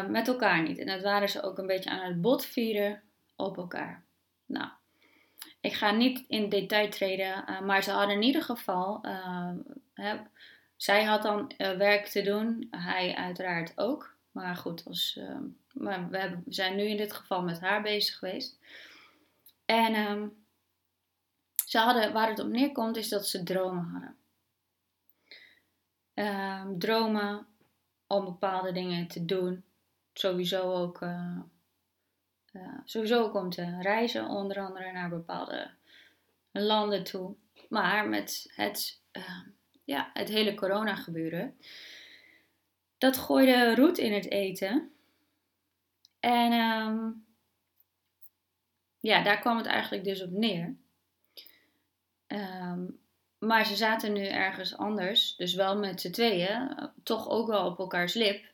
met 0.09 0.29
elkaar 0.29 0.63
niet. 0.63 0.79
En 0.79 0.87
dat 0.87 1.03
waren 1.03 1.29
ze 1.29 1.43
ook 1.43 1.59
een 1.59 1.67
beetje 1.67 1.91
aan 1.91 2.07
het 2.07 2.21
botvieren 2.21 3.03
op 3.37 3.57
elkaar. 3.57 4.05
Nou, 4.47 4.69
ik 5.61 5.73
ga 5.73 5.91
niet 5.91 6.25
in 6.29 6.49
detail 6.49 6.91
treden, 6.91 7.45
uh, 7.51 7.61
maar 7.61 7.83
ze 7.83 7.91
hadden 7.91 8.15
in 8.15 8.23
ieder 8.23 8.43
geval. 8.43 9.07
Uh, 9.07 9.51
hè, 9.95 10.17
zij 10.77 11.05
had 11.05 11.23
dan 11.23 11.53
uh, 11.59 11.77
werk 11.77 12.07
te 12.07 12.23
doen, 12.23 12.69
hij 12.71 13.15
uiteraard 13.15 13.79
ook. 13.79 14.17
Maar 14.33 14.57
goed, 14.57 14.85
als, 14.87 15.21
maar 15.73 16.09
we, 16.11 16.19
hebben, 16.19 16.45
zijn 16.49 16.77
nu 16.77 16.83
in 16.83 16.97
dit 16.97 17.13
geval 17.13 17.43
met 17.43 17.61
haar 17.61 17.83
bezig 17.83 18.19
geweest. 18.19 18.59
En 19.65 19.95
um, 19.95 20.45
ze 21.67 21.79
hadden, 21.79 22.13
waar 22.13 22.29
het 22.29 22.39
op 22.39 22.49
neerkomt, 22.49 22.97
is 22.97 23.09
dat 23.09 23.27
ze 23.27 23.43
dromen 23.43 23.85
hadden. 23.85 24.17
Um, 26.15 26.79
dromen 26.79 27.47
om 28.07 28.25
bepaalde 28.25 28.73
dingen 28.73 29.07
te 29.07 29.25
doen. 29.25 29.65
Sowieso 30.13 30.73
ook 30.73 31.01
sowieso 32.85 33.25
om 33.25 33.51
te 33.51 33.81
reizen, 33.81 34.29
onder 34.29 34.59
andere 34.59 34.93
naar 34.93 35.09
bepaalde 35.09 35.71
landen 36.53 37.05
toe. 37.05 37.35
Maar 37.69 38.09
met 38.09 38.53
het, 38.55 39.01
uh, 39.13 39.41
ja, 39.85 40.11
het 40.13 40.29
hele 40.29 40.55
corona 40.55 40.95
gebeuren, 40.95 41.57
dat 42.99 43.17
gooide 43.17 43.75
roet 43.75 43.99
in 43.99 44.13
het 44.13 44.31
eten. 44.31 44.93
En 46.21 46.53
um, 46.53 47.27
ja, 49.01 49.23
daar 49.23 49.39
kwam 49.41 49.57
het 49.57 49.67
eigenlijk 49.67 50.05
dus 50.05 50.23
op 50.23 50.31
neer. 50.31 50.77
Um, 52.27 53.01
maar 53.39 53.67
ze 53.67 53.77
zaten 53.77 54.13
nu 54.13 54.27
ergens 54.27 54.77
anders, 54.77 55.37
dus 55.37 55.55
wel 55.55 55.79
met 55.79 56.01
z'n 56.01 56.11
tweeën, 56.11 56.91
toch 57.03 57.29
ook 57.29 57.47
wel 57.47 57.67
op 57.67 57.79
elkaars 57.79 58.15
lip. 58.15 58.45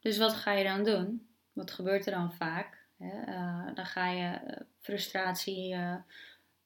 Dus 0.00 0.18
wat 0.18 0.34
ga 0.34 0.52
je 0.52 0.64
dan 0.64 0.84
doen? 0.84 1.28
Wat 1.52 1.70
gebeurt 1.70 2.06
er 2.06 2.12
dan 2.12 2.32
vaak? 2.32 2.79
Uh, 3.00 3.66
dan 3.74 3.86
ga 3.86 4.08
je 4.08 4.34
eh, 4.34 4.60
frustratie, 4.78 5.74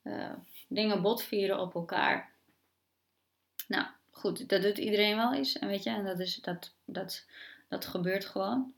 uh, 0.03 0.33
dingen 0.69 1.03
botvieren 1.03 1.59
op 1.59 1.75
elkaar. 1.75 2.33
Nou, 3.69 3.87
goed, 4.11 4.49
dat 4.49 4.63
doet 4.63 4.79
iedereen 4.79 5.17
wel 5.17 5.35
eens. 5.35 5.59
En 5.59 5.69
weet 5.69 5.83
je, 5.83 5.91
en 5.91 6.05
dat, 6.05 6.19
is, 6.19 6.35
dat, 6.35 6.75
dat, 6.85 7.27
dat 7.69 7.85
gebeurt 7.85 8.25
gewoon. 8.25 8.75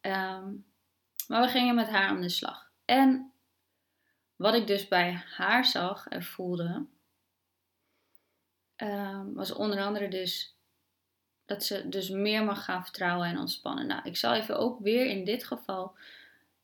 Um, 0.00 0.64
maar 1.28 1.42
we 1.42 1.48
gingen 1.48 1.74
met 1.74 1.88
haar 1.88 2.08
aan 2.08 2.20
de 2.20 2.28
slag. 2.28 2.70
En 2.84 3.32
wat 4.36 4.54
ik 4.54 4.66
dus 4.66 4.88
bij 4.88 5.12
haar 5.12 5.64
zag 5.64 6.08
en 6.08 6.22
voelde, 6.22 6.86
um, 8.76 9.34
was 9.34 9.52
onder 9.52 9.80
andere 9.80 10.08
dus 10.08 10.56
dat 11.44 11.64
ze 11.64 11.88
dus 11.88 12.08
meer 12.08 12.44
mag 12.44 12.64
gaan 12.64 12.82
vertrouwen 12.82 13.28
en 13.28 13.38
ontspannen. 13.38 13.86
Nou, 13.86 14.00
ik 14.04 14.16
zal 14.16 14.34
even 14.34 14.58
ook 14.58 14.80
weer 14.80 15.06
in 15.06 15.24
dit 15.24 15.44
geval 15.44 15.96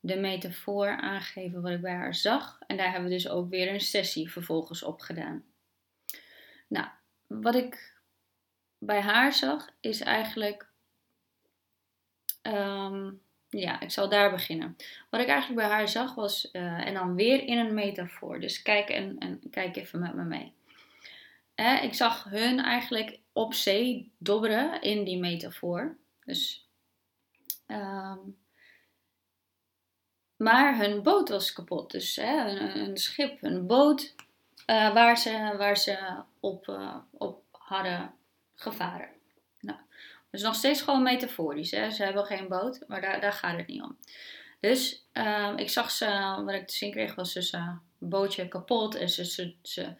de 0.04 0.16
metafoor 0.16 0.97
aangeven 0.97 1.62
wat 1.62 1.73
ik 1.73 1.80
bij 1.80 1.94
haar 1.94 2.14
zag. 2.14 2.59
En 2.66 2.76
daar 2.76 2.90
hebben 2.90 3.09
we 3.09 3.14
dus 3.14 3.28
ook 3.28 3.50
weer 3.50 3.73
een 3.73 3.80
sessie 3.80 4.30
vervolgens 4.30 4.82
op 4.82 5.00
gedaan. 5.00 5.44
Nou, 6.68 6.87
wat 7.26 7.54
ik 7.54 8.00
bij 8.78 9.00
haar 9.00 9.32
zag 9.32 9.68
is 9.80 10.00
eigenlijk. 10.00 10.71
Um, 12.42 13.21
ja, 13.49 13.80
ik 13.80 13.90
zal 13.90 14.09
daar 14.09 14.30
beginnen. 14.30 14.76
Wat 15.11 15.21
ik 15.21 15.28
eigenlijk 15.28 15.61
bij 15.61 15.71
haar 15.76 15.88
zag 15.88 16.14
was, 16.14 16.49
uh, 16.52 16.87
en 16.87 16.94
dan 16.94 17.14
weer 17.14 17.44
in 17.44 17.59
een 17.59 17.75
metafoor. 17.75 18.40
Dus 18.40 18.62
kijk, 18.62 18.88
en, 18.88 19.40
kijk 19.50 19.76
even 19.76 20.00
met 20.00 20.14
me 20.14 20.25
mee. 20.25 20.52
Eh, 21.54 21.82
ik 21.82 21.94
zag 21.94 22.25
hun 22.25 22.59
eigenlijk 22.59 23.18
op 23.32 23.54
zee 23.54 24.12
dobberen 24.18 24.82
in 24.82 25.04
die 25.04 25.18
metafoor. 25.18 25.97
Dus 26.25 26.68
um, 27.66 28.37
maar 30.42 30.78
hun 30.78 31.02
boot 31.02 31.28
was 31.28 31.52
kapot. 31.52 31.90
Dus 31.90 32.16
hè, 32.16 32.46
een, 32.75 32.96
schip, 32.96 33.42
een 33.42 33.66
boot 33.66 34.14
uh, 34.66 34.94
waar, 34.94 35.18
ze, 35.18 35.54
waar 35.56 35.76
ze 35.76 36.22
op, 36.40 36.68
uh, 36.68 36.96
op 37.11 37.42
hadden 37.50 38.14
gevaren. 38.54 39.08
Nou, 39.61 39.78
dus 40.30 40.42
nog 40.42 40.54
steeds 40.54 40.82
gewoon 40.82 41.02
metaforisch. 41.02 41.70
Hè? 41.70 41.90
Ze 41.90 42.04
hebben 42.04 42.25
geen 42.25 42.49
boot, 42.49 42.84
maar 42.88 43.00
daar, 43.00 43.20
daar 43.20 43.32
gaat 43.32 43.56
het 43.56 43.66
niet 43.66 43.82
om. 43.82 43.96
Dus 44.61 45.04
uh, 45.12 45.52
ik 45.56 45.70
zag 45.70 45.90
ze, 45.90 46.42
wat 46.44 46.54
ik 46.54 46.66
te 46.66 46.76
zien 46.76 46.90
kreeg 46.90 47.14
was 47.14 47.32
dus 47.32 47.52
een 47.52 47.80
bootje 47.99 48.49
kapot 48.49 48.94
en 48.94 49.08
ze, 49.08 49.25
ze, 49.25 49.54
ze, 49.62 49.94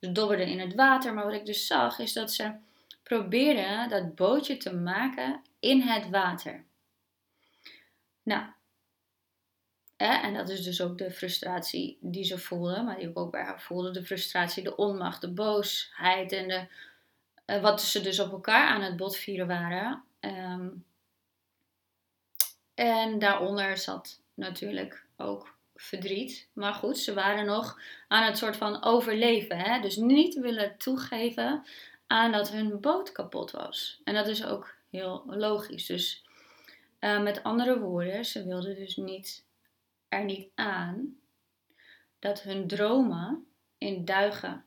ze 0.00 0.12
dobberden 0.12 0.46
in 0.46 0.60
het 0.60 0.74
water. 0.74 1.14
Maar 1.14 1.24
wat 1.24 1.34
ik 1.34 1.46
dus 1.46 1.66
zag 1.66 1.98
is 1.98 2.12
dat 2.12 2.32
ze 2.32 2.52
probeerden 3.02 3.88
dat 3.88 4.14
bootje 4.14 4.56
te 4.56 4.74
maken 4.74 5.42
in 5.60 5.80
het 5.80 6.10
water. 6.10 6.64
Nou, 8.22 8.42
en 9.98 10.34
dat 10.34 10.48
is 10.48 10.62
dus 10.62 10.80
ook 10.82 10.98
de 10.98 11.10
frustratie 11.10 11.98
die 12.00 12.24
ze 12.24 12.38
voelde, 12.38 12.82
maar 12.82 12.96
die 12.96 13.08
ik 13.08 13.18
ook 13.18 13.30
bij 13.30 13.42
haar 13.42 13.62
voelde. 13.62 13.90
De 13.90 14.04
frustratie, 14.04 14.62
de 14.62 14.76
onmacht, 14.76 15.20
de 15.20 15.30
boosheid 15.30 16.32
en 16.32 16.48
de, 16.48 16.66
uh, 17.46 17.62
wat 17.62 17.82
ze 17.82 18.00
dus 18.00 18.20
op 18.20 18.32
elkaar 18.32 18.68
aan 18.68 18.82
het 18.82 18.96
botvieren 18.96 19.46
waren. 19.46 20.02
Um, 20.20 20.84
en 22.74 23.18
daaronder 23.18 23.78
zat 23.78 24.20
natuurlijk 24.34 25.04
ook 25.16 25.54
verdriet. 25.76 26.48
Maar 26.52 26.74
goed, 26.74 26.98
ze 26.98 27.14
waren 27.14 27.46
nog 27.46 27.80
aan 28.08 28.26
het 28.26 28.38
soort 28.38 28.56
van 28.56 28.84
overleven. 28.84 29.58
Hè? 29.58 29.80
Dus 29.80 29.96
niet 29.96 30.34
willen 30.34 30.76
toegeven 30.76 31.64
aan 32.06 32.32
dat 32.32 32.50
hun 32.50 32.80
boot 32.80 33.12
kapot 33.12 33.50
was. 33.50 34.00
En 34.04 34.14
dat 34.14 34.26
is 34.26 34.44
ook 34.44 34.74
heel 34.90 35.24
logisch. 35.26 35.86
Dus 35.86 36.24
uh, 37.00 37.22
met 37.22 37.42
andere 37.42 37.78
woorden, 37.78 38.24
ze 38.24 38.44
wilden 38.44 38.74
dus 38.74 38.96
niet 38.96 39.46
er 40.08 40.24
niet 40.24 40.50
aan 40.54 41.16
dat 42.18 42.42
hun 42.42 42.66
dromen 42.66 43.46
in 43.78 44.04
duigen 44.04 44.64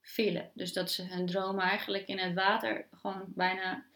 vielen. 0.00 0.50
Dus 0.54 0.72
dat 0.72 0.90
ze 0.90 1.02
hun 1.02 1.26
dromen 1.26 1.64
eigenlijk 1.64 2.06
in 2.06 2.18
het 2.18 2.34
water 2.34 2.88
gewoon 2.90 3.24
bijna, 3.26 3.86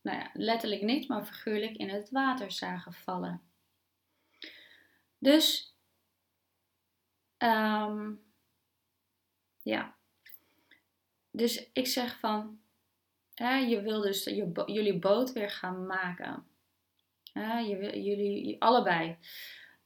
nou 0.00 0.18
ja, 0.18 0.30
letterlijk 0.32 0.82
niet, 0.82 1.08
maar 1.08 1.24
figuurlijk 1.24 1.76
in 1.76 1.88
het 1.88 2.10
water 2.10 2.52
zagen 2.52 2.92
vallen. 2.92 3.42
Dus, 5.18 5.74
um, 7.38 8.22
ja. 9.62 9.96
Dus 11.30 11.70
ik 11.72 11.86
zeg 11.86 12.18
van, 12.18 12.60
hè, 13.34 13.56
je 13.56 13.82
wil 13.82 14.00
dus 14.00 14.24
je, 14.24 14.64
jullie 14.66 14.98
boot 14.98 15.32
weer 15.32 15.50
gaan 15.50 15.86
maken. 15.86 16.46
je, 17.32 18.02
jullie 18.02 18.62
allebei. 18.62 19.18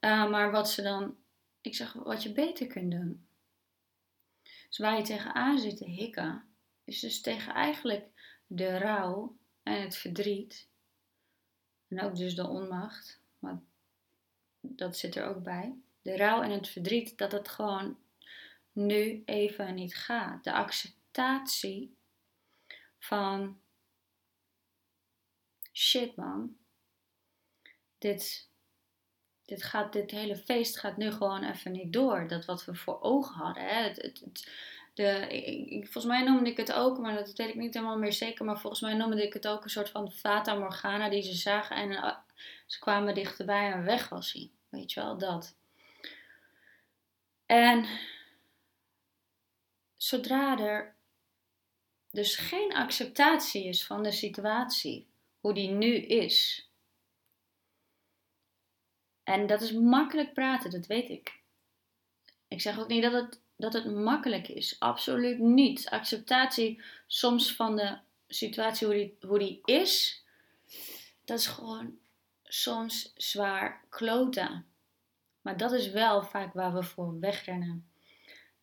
Uh, 0.01 0.31
maar 0.31 0.51
wat 0.51 0.71
ze 0.71 0.83
dan, 0.83 1.17
ik 1.61 1.75
zeg 1.75 1.93
wat 1.93 2.23
je 2.23 2.33
beter 2.33 2.67
kunt 2.67 2.91
doen. 2.91 3.29
Dus 4.69 4.79
waar 4.79 4.97
je 4.97 5.03
tegenaan 5.03 5.59
zit 5.59 5.77
te 5.77 5.89
hikken, 5.89 6.45
is 6.85 7.01
dus 7.01 7.21
tegen 7.21 7.55
eigenlijk 7.55 8.09
de 8.47 8.79
rouw 8.79 9.37
en 9.63 9.83
het 9.83 9.97
verdriet. 9.97 10.69
En 11.89 12.01
ook 12.01 12.17
dus 12.17 12.35
de 12.35 12.47
onmacht, 12.47 13.21
want 13.39 13.63
dat 14.61 14.97
zit 14.97 15.17
er 15.17 15.25
ook 15.25 15.43
bij. 15.43 15.79
De 16.03 16.17
rouw 16.17 16.43
en 16.43 16.51
het 16.51 16.69
verdriet, 16.69 17.19
dat 17.19 17.33
het 17.33 17.49
gewoon 17.49 17.99
nu 18.73 19.23
even 19.25 19.75
niet 19.75 19.97
gaat. 19.97 20.45
De 20.45 20.53
acceptatie 20.53 21.97
van 22.99 23.61
shit 25.73 26.17
man, 26.17 26.57
dit, 27.99 28.50
dit, 29.51 29.63
gaat, 29.63 29.93
dit 29.93 30.11
hele 30.11 30.37
feest 30.37 30.79
gaat 30.79 30.97
nu 30.97 31.11
gewoon 31.11 31.45
even 31.45 31.73
niet 31.73 31.93
door. 31.93 32.29
Dat 32.29 32.45
wat 32.45 32.65
we 32.65 32.75
voor 32.75 33.01
ogen 33.01 33.35
hadden. 33.35 33.63
Hè? 33.63 33.83
Het, 33.83 33.97
het, 34.03 34.53
de, 34.95 35.81
volgens 35.83 36.05
mij 36.05 36.23
noemde 36.23 36.51
ik 36.51 36.57
het 36.57 36.73
ook, 36.73 36.99
maar 36.99 37.15
dat 37.15 37.33
weet 37.37 37.49
ik 37.49 37.55
niet 37.55 37.75
helemaal 37.75 37.99
meer 37.99 38.13
zeker. 38.13 38.45
Maar 38.45 38.61
volgens 38.61 38.83
mij 38.83 38.95
noemde 38.95 39.27
ik 39.27 39.33
het 39.33 39.49
ook 39.49 39.65
een 39.65 39.71
soort 39.71 39.91
van 39.91 40.13
Fata 40.13 40.55
Morgana 40.55 41.09
die 41.09 41.23
ze 41.23 41.35
zagen. 41.35 41.77
En 41.77 41.91
uh, 41.91 42.17
ze 42.67 42.79
kwamen 42.79 43.15
dichterbij 43.15 43.73
en 43.73 43.85
weg 43.85 44.09
was 44.09 44.33
hij. 44.33 44.51
Weet 44.69 44.93
je 44.93 45.01
wel, 45.01 45.19
dat. 45.19 45.57
En 47.47 47.85
zodra 49.97 50.59
er 50.59 50.95
dus 52.11 52.37
geen 52.37 52.75
acceptatie 52.75 53.65
is 53.65 53.87
van 53.87 54.03
de 54.03 54.13
situatie, 54.13 55.09
hoe 55.41 55.55
die 55.55 55.71
nu 55.71 55.95
is. 55.95 56.70
En 59.25 59.47
dat 59.47 59.61
is 59.61 59.73
makkelijk 59.73 60.35
praten, 60.35 60.71
dat 60.71 60.87
weet 60.87 61.09
ik. 61.09 61.39
Ik 62.49 62.61
zeg 62.61 62.79
ook 62.79 62.89
niet 62.89 63.03
dat 63.03 63.13
het, 63.13 63.41
dat 63.57 63.73
het 63.73 63.95
makkelijk 63.95 64.49
is. 64.49 64.77
Absoluut 64.79 65.39
niet. 65.39 65.89
Acceptatie 65.89 66.83
soms 67.07 67.55
van 67.55 67.77
de 67.77 67.99
situatie 68.29 68.87
hoe 68.87 68.97
die, 68.97 69.17
hoe 69.21 69.39
die 69.39 69.61
is, 69.65 70.25
dat 71.25 71.39
is 71.39 71.47
gewoon 71.47 71.99
soms 72.45 73.13
zwaar 73.17 73.85
kloten. 73.89 74.67
Maar 75.41 75.57
dat 75.57 75.73
is 75.73 75.91
wel 75.91 76.23
vaak 76.23 76.53
waar 76.53 76.75
we 76.75 76.83
voor 76.83 77.21
wegrennen. 77.21 77.89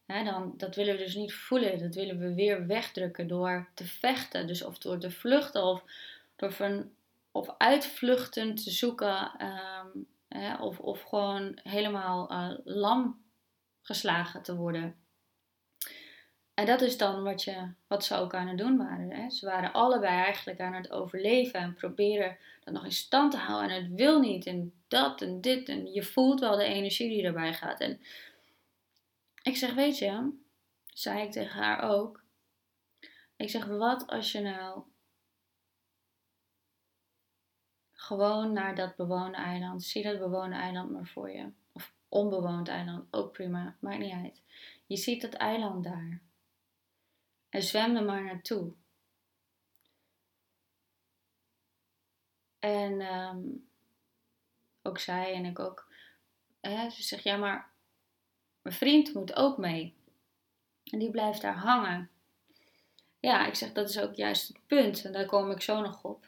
dan, 0.05 0.53
dat 0.57 0.75
willen 0.75 0.97
we 0.97 1.03
dus 1.03 1.15
niet 1.15 1.33
voelen. 1.33 1.79
Dat 1.79 1.95
willen 1.95 2.19
we 2.19 2.33
weer 2.33 2.67
wegdrukken 2.67 3.27
door 3.27 3.69
te 3.73 3.85
vechten. 3.85 4.47
Dus 4.47 4.63
of 4.63 4.77
door 4.77 4.99
te 4.99 5.11
vluchten 5.11 5.63
of 5.63 5.83
door 6.35 6.51
van, 6.51 6.91
of 7.31 7.49
uitvluchten 7.57 8.55
te 8.55 8.71
zoeken. 8.71 9.31
Um, 9.41 10.07
of, 10.59 10.79
of 10.79 11.01
gewoon 11.01 11.59
helemaal 11.63 12.31
uh, 12.31 12.57
lam 12.63 13.25
geslagen 13.81 14.43
te 14.43 14.55
worden. 14.55 14.95
En 16.53 16.65
dat 16.65 16.81
is 16.81 16.97
dan 16.97 17.23
wat, 17.23 17.43
je, 17.43 17.73
wat 17.87 18.05
ze 18.05 18.15
ook 18.15 18.33
aan 18.33 18.47
het 18.47 18.57
doen 18.57 18.77
waren. 18.77 19.11
Hè. 19.11 19.29
Ze 19.29 19.45
waren 19.45 19.73
allebei 19.73 20.15
eigenlijk 20.23 20.59
aan 20.59 20.73
het 20.73 20.91
overleven 20.91 21.59
en 21.59 21.73
proberen 21.73 22.37
dat 22.63 22.73
nog 22.73 22.83
in 22.83 22.91
stand 22.91 23.31
te 23.31 23.37
houden. 23.37 23.69
En 23.69 23.83
het 23.83 23.93
wil 23.93 24.19
niet 24.19 24.45
en 24.45 24.73
dat 24.87 25.21
en 25.21 25.41
dit. 25.41 25.69
En 25.69 25.93
je 25.93 26.03
voelt 26.03 26.39
wel 26.39 26.55
de 26.55 26.63
energie 26.63 27.09
die 27.09 27.23
erbij 27.23 27.53
gaat. 27.53 27.79
En 27.79 27.99
ik 29.43 29.57
zeg, 29.57 29.73
weet 29.73 29.97
je, 29.97 30.31
zei 30.85 31.21
ik 31.21 31.31
tegen 31.31 31.61
haar 31.61 31.89
ook. 31.89 32.23
Ik 33.35 33.49
zeg, 33.49 33.65
wat 33.65 34.07
als 34.07 34.31
je 34.31 34.39
nou 34.39 34.81
gewoon 38.07 38.53
naar 38.53 38.75
dat 38.75 38.95
bewoonde 38.95 39.37
eiland, 39.37 39.83
zie 39.83 40.03
dat 40.03 40.19
bewoonde 40.19 40.55
eiland 40.55 40.91
maar 40.91 41.07
voor 41.07 41.31
je. 41.31 41.51
Of 41.71 41.93
onbewoond 42.09 42.67
eiland, 42.67 43.07
ook 43.11 43.31
prima, 43.31 43.75
maakt 43.79 43.99
niet 43.99 44.13
uit. 44.13 44.41
Je 44.85 44.97
ziet 44.97 45.21
dat 45.21 45.33
eiland 45.33 45.83
daar. 45.83 46.21
En 47.49 47.63
zwem 47.63 47.95
er 47.95 48.03
maar 48.03 48.23
naartoe. 48.23 48.73
En 52.59 53.01
um, 53.01 53.67
ook 54.81 54.99
zij 54.99 55.33
en 55.33 55.45
ik 55.45 55.59
ook. 55.59 55.87
Hè, 56.61 56.89
ze 56.89 57.03
zegt, 57.03 57.23
ja 57.23 57.37
maar 57.37 57.71
mijn 58.61 58.75
vriend 58.75 59.13
moet 59.13 59.35
ook 59.35 59.57
mee. 59.57 59.95
En 60.83 60.99
die 60.99 61.11
blijft 61.11 61.41
daar 61.41 61.57
hangen. 61.57 62.09
Ja, 63.19 63.45
ik 63.45 63.55
zeg, 63.55 63.71
dat 63.71 63.89
is 63.89 63.99
ook 63.99 64.15
juist 64.15 64.47
het 64.47 64.59
punt. 64.67 65.05
En 65.05 65.11
daar 65.11 65.25
kom 65.25 65.51
ik 65.51 65.61
zo 65.61 65.81
nog 65.81 66.03
op. 66.03 66.26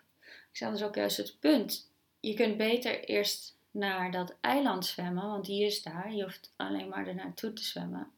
Zeg, 0.59 0.69
dat 0.69 0.77
is 0.77 0.85
ook 0.85 0.95
juist 0.95 1.17
het 1.17 1.39
punt. 1.39 1.91
Je 2.19 2.33
kunt 2.33 2.57
beter 2.57 3.03
eerst 3.03 3.57
naar 3.71 4.11
dat 4.11 4.37
eiland 4.41 4.85
zwemmen, 4.85 5.27
want 5.27 5.45
die 5.45 5.65
is 5.65 5.83
daar. 5.83 6.13
Je 6.13 6.23
hoeft 6.23 6.53
alleen 6.55 6.89
maar 6.89 7.07
er 7.07 7.15
naartoe 7.15 7.53
te 7.53 7.63
zwemmen. 7.63 8.11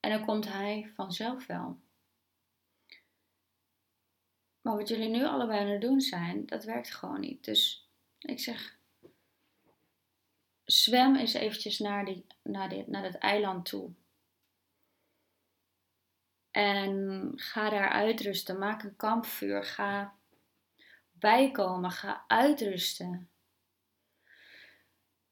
En 0.00 0.10
dan 0.10 0.24
komt 0.24 0.52
hij 0.52 0.92
vanzelf 0.94 1.46
wel. 1.46 1.78
Maar 4.60 4.76
wat 4.76 4.88
jullie 4.88 5.08
nu 5.08 5.24
allebei 5.24 5.60
aan 5.60 5.70
het 5.70 5.80
doen 5.80 6.00
zijn, 6.00 6.46
dat 6.46 6.64
werkt 6.64 6.94
gewoon 6.94 7.20
niet. 7.20 7.44
Dus 7.44 7.88
ik 8.18 8.40
zeg, 8.40 8.78
zwem 10.64 11.16
eens 11.16 11.34
eventjes 11.34 11.78
naar, 11.78 12.04
die, 12.04 12.26
naar, 12.42 12.68
dit, 12.68 12.86
naar 12.86 13.02
dat 13.02 13.14
eiland 13.14 13.66
toe. 13.66 13.90
En 16.50 17.32
ga 17.36 17.70
daar 17.70 17.88
uitrusten. 17.88 18.58
Maak 18.58 18.82
een 18.82 18.96
kampvuur. 18.96 19.64
Ga 19.64 20.17
bijkomen. 21.18 21.90
Ga 21.90 22.24
uitrusten. 22.26 23.28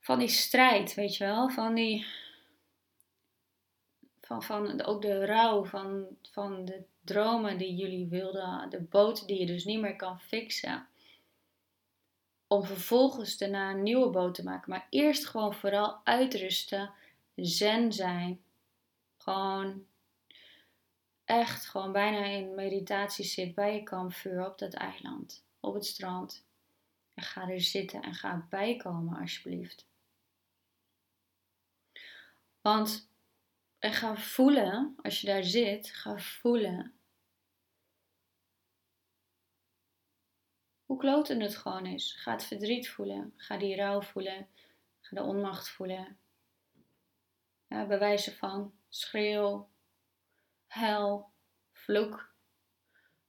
Van 0.00 0.18
die 0.18 0.28
strijd, 0.28 0.94
weet 0.94 1.16
je 1.16 1.24
wel. 1.24 1.48
Van 1.48 1.74
die. 1.74 2.06
Van, 4.20 4.42
van 4.42 4.82
ook 4.82 5.02
de 5.02 5.24
rouw. 5.24 5.64
Van, 5.64 6.06
van 6.30 6.64
de 6.64 6.82
dromen 7.00 7.58
die 7.58 7.74
jullie 7.74 8.06
wilden. 8.06 8.70
De 8.70 8.80
boot 8.80 9.26
die 9.26 9.40
je 9.40 9.46
dus 9.46 9.64
niet 9.64 9.80
meer 9.80 9.96
kan 9.96 10.20
fixen 10.20 10.86
om 12.46 12.64
vervolgens 12.64 13.38
daarna 13.38 13.70
een 13.70 13.82
nieuwe 13.82 14.10
boot 14.10 14.34
te 14.34 14.44
maken. 14.44 14.70
Maar 14.70 14.86
eerst 14.90 15.26
gewoon 15.26 15.54
vooral 15.54 16.00
uitrusten, 16.04 16.90
zen 17.34 17.92
zijn. 17.92 18.40
Gewoon 19.18 19.84
echt 21.24 21.66
gewoon 21.66 21.92
bijna 21.92 22.24
in 22.24 22.54
meditatie 22.54 23.24
zit 23.24 23.54
bij 23.54 23.74
je 23.74 23.82
kampvuur 23.82 24.46
op 24.46 24.58
dat 24.58 24.74
eiland, 24.74 25.44
op 25.66 25.74
het 25.74 25.86
strand. 25.86 26.46
En 27.14 27.22
ga 27.22 27.48
er 27.48 27.60
zitten 27.60 28.02
en 28.02 28.14
ga 28.14 28.46
bijkomen 28.50 29.16
alsjeblieft. 29.16 29.88
Want 32.60 33.10
en 33.78 33.92
ga 33.92 34.16
voelen, 34.16 34.94
als 35.02 35.20
je 35.20 35.26
daar 35.26 35.44
zit, 35.44 35.90
ga 35.90 36.18
voelen 36.18 36.96
hoe 40.86 40.98
kloten 40.98 41.40
het 41.40 41.56
gewoon 41.56 41.86
is. 41.86 42.12
Ga 42.12 42.32
het 42.32 42.44
verdriet 42.44 42.88
voelen. 42.88 43.32
Ga 43.36 43.56
die 43.56 43.76
rouw 43.76 44.02
voelen. 44.02 44.48
Ga 45.00 45.16
de 45.16 45.22
onmacht 45.22 45.68
voelen. 45.68 46.18
Ja, 47.66 47.86
bewijzen 47.86 48.32
van 48.32 48.78
schreeuw, 48.88 49.70
hel, 50.66 51.30
vloek. 51.72 52.34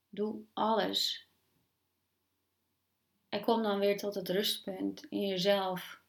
Doe 0.08 0.44
alles. 0.52 1.27
En 3.28 3.40
kom 3.40 3.62
dan 3.62 3.78
weer 3.78 3.96
tot 3.96 4.14
het 4.14 4.28
rustpunt 4.28 5.06
in 5.08 5.26
jezelf. 5.26 6.00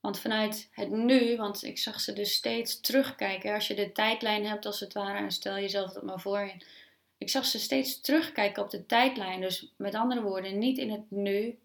Want 0.00 0.18
vanuit 0.18 0.68
het 0.72 0.90
nu, 0.90 1.36
want 1.36 1.62
ik 1.62 1.78
zag 1.78 2.00
ze 2.00 2.12
dus 2.12 2.32
steeds 2.32 2.80
terugkijken. 2.80 3.54
Als 3.54 3.66
je 3.66 3.74
de 3.74 3.92
tijdlijn 3.92 4.46
hebt 4.46 4.66
als 4.66 4.80
het 4.80 4.92
ware, 4.92 5.18
en 5.18 5.32
stel 5.32 5.54
jezelf 5.54 5.92
dat 5.92 6.02
maar 6.02 6.20
voor. 6.20 6.52
Ik 7.18 7.30
zag 7.30 7.44
ze 7.44 7.58
steeds 7.58 8.00
terugkijken 8.00 8.62
op 8.62 8.70
de 8.70 8.86
tijdlijn. 8.86 9.40
Dus 9.40 9.72
met 9.76 9.94
andere 9.94 10.22
woorden, 10.22 10.58
niet 10.58 10.78
in 10.78 10.90
het 10.90 11.10
nu 11.10 11.58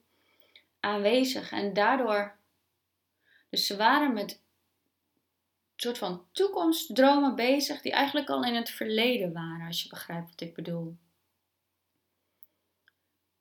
aanwezig. 0.80 1.52
En 1.52 1.74
daardoor, 1.74 2.36
dus 3.50 3.66
ze 3.66 3.76
waren 3.76 4.14
met 4.14 4.32
een 4.32 4.40
soort 5.76 5.98
van 5.98 6.26
toekomstdromen 6.32 7.36
bezig, 7.36 7.82
die 7.82 7.92
eigenlijk 7.92 8.30
al 8.30 8.44
in 8.44 8.56
het 8.56 8.70
verleden 8.70 9.34
waren, 9.34 9.68
als 9.68 9.84
je 9.84 9.90
begrijpt 9.90 10.30
wat 10.30 10.42
ik 10.42 10.54
bedoel. 10.54 10.98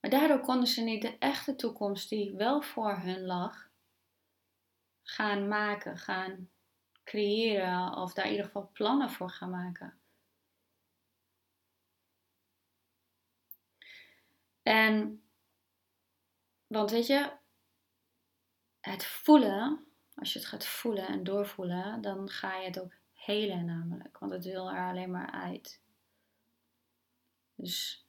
Maar 0.01 0.11
daardoor 0.11 0.41
konden 0.41 0.67
ze 0.67 0.83
niet 0.83 1.03
de 1.03 1.19
echte 1.19 1.57
toekomst 1.57 2.09
die 2.09 2.37
wel 2.37 2.63
voor 2.63 2.97
hun 2.97 3.25
lag, 3.25 3.71
gaan 5.03 5.49
maken, 5.49 5.99
gaan 5.99 6.51
creëren 7.05 7.97
of 7.97 8.13
daar 8.13 8.25
in 8.25 8.31
ieder 8.31 8.47
geval 8.47 8.71
plannen 8.73 9.11
voor 9.11 9.31
gaan 9.31 9.51
maken. 9.51 10.01
En, 14.63 15.23
want 16.67 16.91
weet 16.91 17.07
je, 17.07 17.33
het 18.81 19.05
voelen, 19.05 19.87
als 20.15 20.33
je 20.33 20.39
het 20.39 20.49
gaat 20.49 20.67
voelen 20.67 21.07
en 21.07 21.25
doorvoelen, 21.25 22.01
dan 22.01 22.29
ga 22.29 22.57
je 22.57 22.67
het 22.67 22.81
ook 22.81 22.95
helen 23.13 23.65
namelijk. 23.65 24.19
Want 24.19 24.33
het 24.33 24.45
wil 24.45 24.71
er 24.71 24.89
alleen 24.89 25.11
maar 25.11 25.31
uit. 25.31 25.81
Dus 27.55 28.09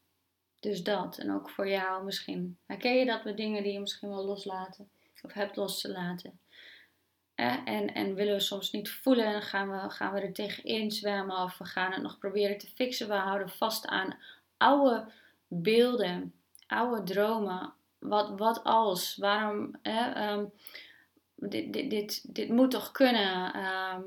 Dus 0.62 0.84
dat. 0.84 1.18
En 1.18 1.32
ook 1.32 1.50
voor 1.50 1.68
jou 1.68 2.04
misschien. 2.04 2.58
Herken 2.66 2.96
je 2.96 3.06
dat 3.06 3.24
met 3.24 3.38
dingen 3.38 3.64
die 3.64 3.74
je 3.74 3.80
misschien 3.80 4.10
wel 4.10 4.26
loslaten? 4.26 4.90
Of 5.22 5.34
hebt 5.34 5.56
los 5.56 5.82
te 5.82 5.90
laten? 5.90 6.40
En, 7.66 7.94
en 7.94 8.16
willen 8.16 8.34
we 8.34 8.40
soms 8.40 8.72
niet 8.72 8.90
voelen 8.90 9.26
en 9.26 9.42
gaan 9.42 9.72
we, 9.72 9.90
gaan 9.90 10.14
we 10.14 10.20
er 10.20 10.34
tegenin 10.34 10.92
zwemmen 10.92 11.38
of 11.38 11.58
we 11.58 11.66
gaan 11.66 11.92
het 11.92 12.02
nog 12.02 12.18
proberen 12.18 12.58
te 12.58 12.68
fixen. 12.68 13.08
We 13.08 13.14
houden 13.14 13.50
vast 13.50 13.88
aan 13.88 14.18
oude 14.58 15.12
beelden, 15.48 16.34
oude 16.68 17.04
dromen. 17.04 17.74
Wat, 18.00 18.40
wat 18.40 18.64
als? 18.64 19.16
Waarom? 19.16 19.76
Ehm, 19.82 20.46
dit, 21.36 21.74
dit, 21.74 21.90
dit, 21.90 22.36
dit 22.36 22.50
moet 22.50 22.72
toch 22.72 22.92
kunnen? 22.92 23.54
Ehm, 23.54 24.02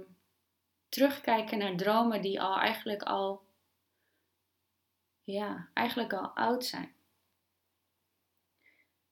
terugkijken 0.88 1.58
naar 1.58 1.76
dromen 1.76 2.22
die 2.22 2.42
al 2.42 2.58
eigenlijk 2.58 3.02
al, 3.02 3.42
ja, 5.24 5.68
eigenlijk 5.72 6.12
al 6.12 6.28
oud 6.28 6.64
zijn. 6.64 6.94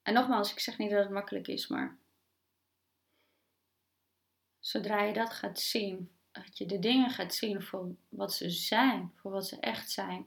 En 0.02 0.14
nogmaals, 0.14 0.52
ik 0.52 0.60
zeg 0.60 0.78
niet 0.78 0.90
dat 0.90 1.02
het 1.04 1.12
makkelijk 1.12 1.48
is, 1.48 1.66
maar 1.66 1.98
zodra 4.58 5.02
je 5.02 5.12
dat 5.12 5.32
gaat 5.32 5.60
zien, 5.60 6.16
dat 6.32 6.58
je 6.58 6.66
de 6.66 6.78
dingen 6.78 7.10
gaat 7.10 7.34
zien 7.34 7.62
voor 7.62 7.94
wat 8.08 8.32
ze 8.32 8.50
zijn, 8.50 9.12
voor 9.16 9.30
wat 9.30 9.46
ze 9.46 9.60
echt 9.60 9.90
zijn. 9.90 10.26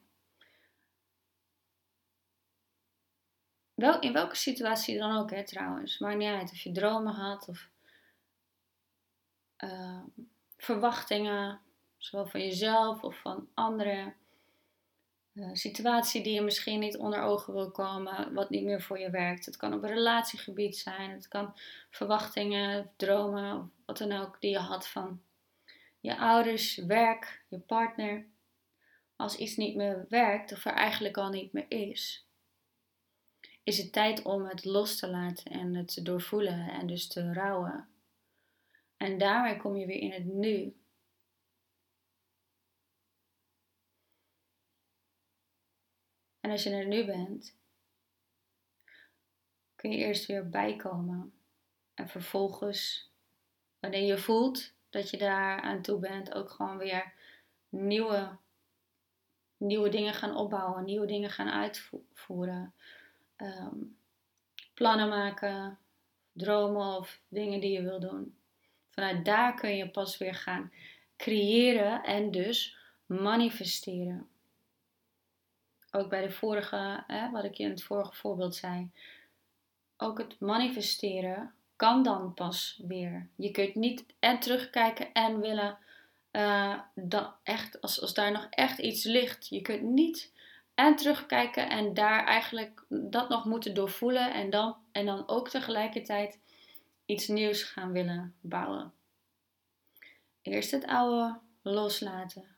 Wel, 3.74 4.00
in 4.00 4.14
welke 4.14 4.36
situatie 4.36 4.98
dan 4.98 5.18
ook, 5.18 5.32
hè, 5.32 5.46
trouwens. 5.46 5.98
Maakt 5.98 6.18
niet 6.18 6.28
uit 6.28 6.52
of 6.52 6.60
je 6.60 6.72
dromen 6.72 7.14
had 7.14 7.48
of 7.48 7.70
uh, 9.58 10.04
verwachtingen, 10.58 11.62
zowel 11.98 12.28
van 12.28 12.40
jezelf 12.40 13.04
of 13.04 13.20
van 13.20 13.50
anderen. 13.54 14.16
Uh, 15.36 15.50
situatie 15.54 16.24
die 16.24 16.34
je 16.34 16.42
misschien 16.42 16.80
niet 16.80 16.98
onder 16.98 17.22
ogen 17.22 17.54
wil 17.54 17.72
komen, 17.72 18.34
wat 18.34 18.50
niet 18.50 18.64
meer 18.64 18.82
voor 18.82 19.00
je 19.00 19.10
werkt. 19.10 19.46
Het 19.46 19.58
kan 19.58 19.74
op 19.74 19.84
een 19.84 19.90
relatiegebied 19.90 20.78
zijn, 20.78 21.12
het 21.12 21.28
kan 21.28 21.54
verwachtingen, 21.90 22.92
dromen, 22.96 23.72
wat 23.86 23.98
dan 23.98 24.12
ook, 24.12 24.42
die 24.42 24.52
je 24.52 24.58
had 24.58 24.88
van 24.88 25.22
je 26.00 26.18
ouders, 26.18 26.76
werk, 26.76 27.44
je 27.48 27.60
partner. 27.60 28.26
Als 29.16 29.36
iets 29.36 29.56
niet 29.56 29.76
meer 29.76 30.06
werkt 30.10 30.52
of 30.52 30.66
er 30.66 30.74
eigenlijk 30.74 31.18
al 31.18 31.30
niet 31.30 31.54
meer 31.54 31.66
is, 31.68 32.28
is 33.64 33.78
het 33.78 33.94
tijd 33.94 34.22
om 34.22 34.46
het 34.46 34.66
los 34.66 35.00
te 35.00 35.10
laten 35.10 35.52
en 35.52 35.76
het 35.76 35.94
te 35.94 36.02
doorvoelen 36.02 36.70
en 36.70 36.88
dus 36.88 37.08
te 37.08 37.34
rouwen. 37.34 37.88
En 38.98 39.18
daarmee 39.18 39.58
kom 39.58 39.76
je 39.76 39.86
weer 39.86 40.02
in 40.02 40.12
het 40.12 40.26
nu. 40.26 40.76
En 46.46 46.52
als 46.52 46.64
je 46.64 46.70
er 46.70 46.88
nu 46.88 47.06
bent, 47.06 47.58
kun 49.76 49.92
je 49.92 49.98
eerst 49.98 50.26
weer 50.26 50.50
bijkomen. 50.50 51.34
En 51.94 52.08
vervolgens, 52.08 53.12
wanneer 53.80 54.04
je 54.04 54.18
voelt 54.18 54.74
dat 54.90 55.10
je 55.10 55.18
daar 55.18 55.62
aan 55.62 55.82
toe 55.82 56.00
bent, 56.00 56.34
ook 56.34 56.50
gewoon 56.50 56.78
weer 56.78 57.14
nieuwe, 57.70 58.38
nieuwe 59.58 59.90
dingen 59.90 60.14
gaan 60.14 60.36
opbouwen, 60.36 60.86
nieuwe 60.86 61.06
dingen 61.06 61.30
gaan 61.30 61.50
uitvoeren. 61.50 62.74
Ehm, 63.36 63.78
plannen 64.74 65.10
maken, 65.10 65.78
dromen 66.32 66.98
of 66.98 67.22
dingen 67.28 67.60
die 67.60 67.72
je 67.72 67.82
wil 67.82 68.00
doen. 68.00 68.38
Vanuit 68.90 69.26
daar 69.26 69.54
kun 69.56 69.76
je 69.76 69.90
pas 69.90 70.18
weer 70.18 70.36
gaan 70.36 70.72
creëren 71.18 72.04
en 72.04 72.32
dus 72.32 72.78
manifesteren. 73.06 74.30
Ook 75.96 76.10
bij 76.10 76.22
de 76.22 76.32
vorige, 76.32 77.04
hè, 77.08 77.32
wat 77.32 77.44
ik 77.44 77.54
je 77.54 77.64
in 77.64 77.70
het 77.70 77.84
vorige 77.84 78.16
voorbeeld 78.16 78.56
zei. 78.56 78.90
Ook 79.98 80.18
het 80.18 80.40
manifesteren 80.40 81.54
kan 81.76 82.04
dan 82.04 82.34
pas 82.34 82.82
weer. 82.88 83.28
Je 83.36 83.52
kunt 83.52 83.76
niet 83.76 84.06
en 84.20 84.40
terugkijken 84.40 85.14
en 85.14 85.40
willen 85.40 85.78
uh, 86.32 86.80
dat 86.94 87.34
echt, 87.44 87.82
als, 87.82 88.02
als 88.02 88.14
daar 88.14 88.32
nog 88.32 88.48
echt 88.50 88.78
iets 88.78 89.04
ligt. 89.04 89.48
Je 89.48 89.62
kunt 89.62 89.82
niet 89.82 90.32
en 90.74 90.96
terugkijken 90.96 91.70
en 91.70 91.94
daar 91.94 92.26
eigenlijk 92.26 92.84
dat 92.90 93.30
nog 93.30 93.46
moeten 93.46 93.74
doorvoelen 93.74 94.34
en 94.34 94.50
dan, 94.50 94.76
en 94.92 95.06
dan 95.06 95.28
ook 95.28 95.50
tegelijkertijd 95.50 96.40
iets 97.06 97.28
nieuws 97.28 97.64
gaan 97.64 97.92
willen 97.92 98.36
bouwen. 98.42 98.94
Eerst 100.42 100.72
het 100.72 100.86
oude 100.86 101.38
loslaten. 101.62 102.55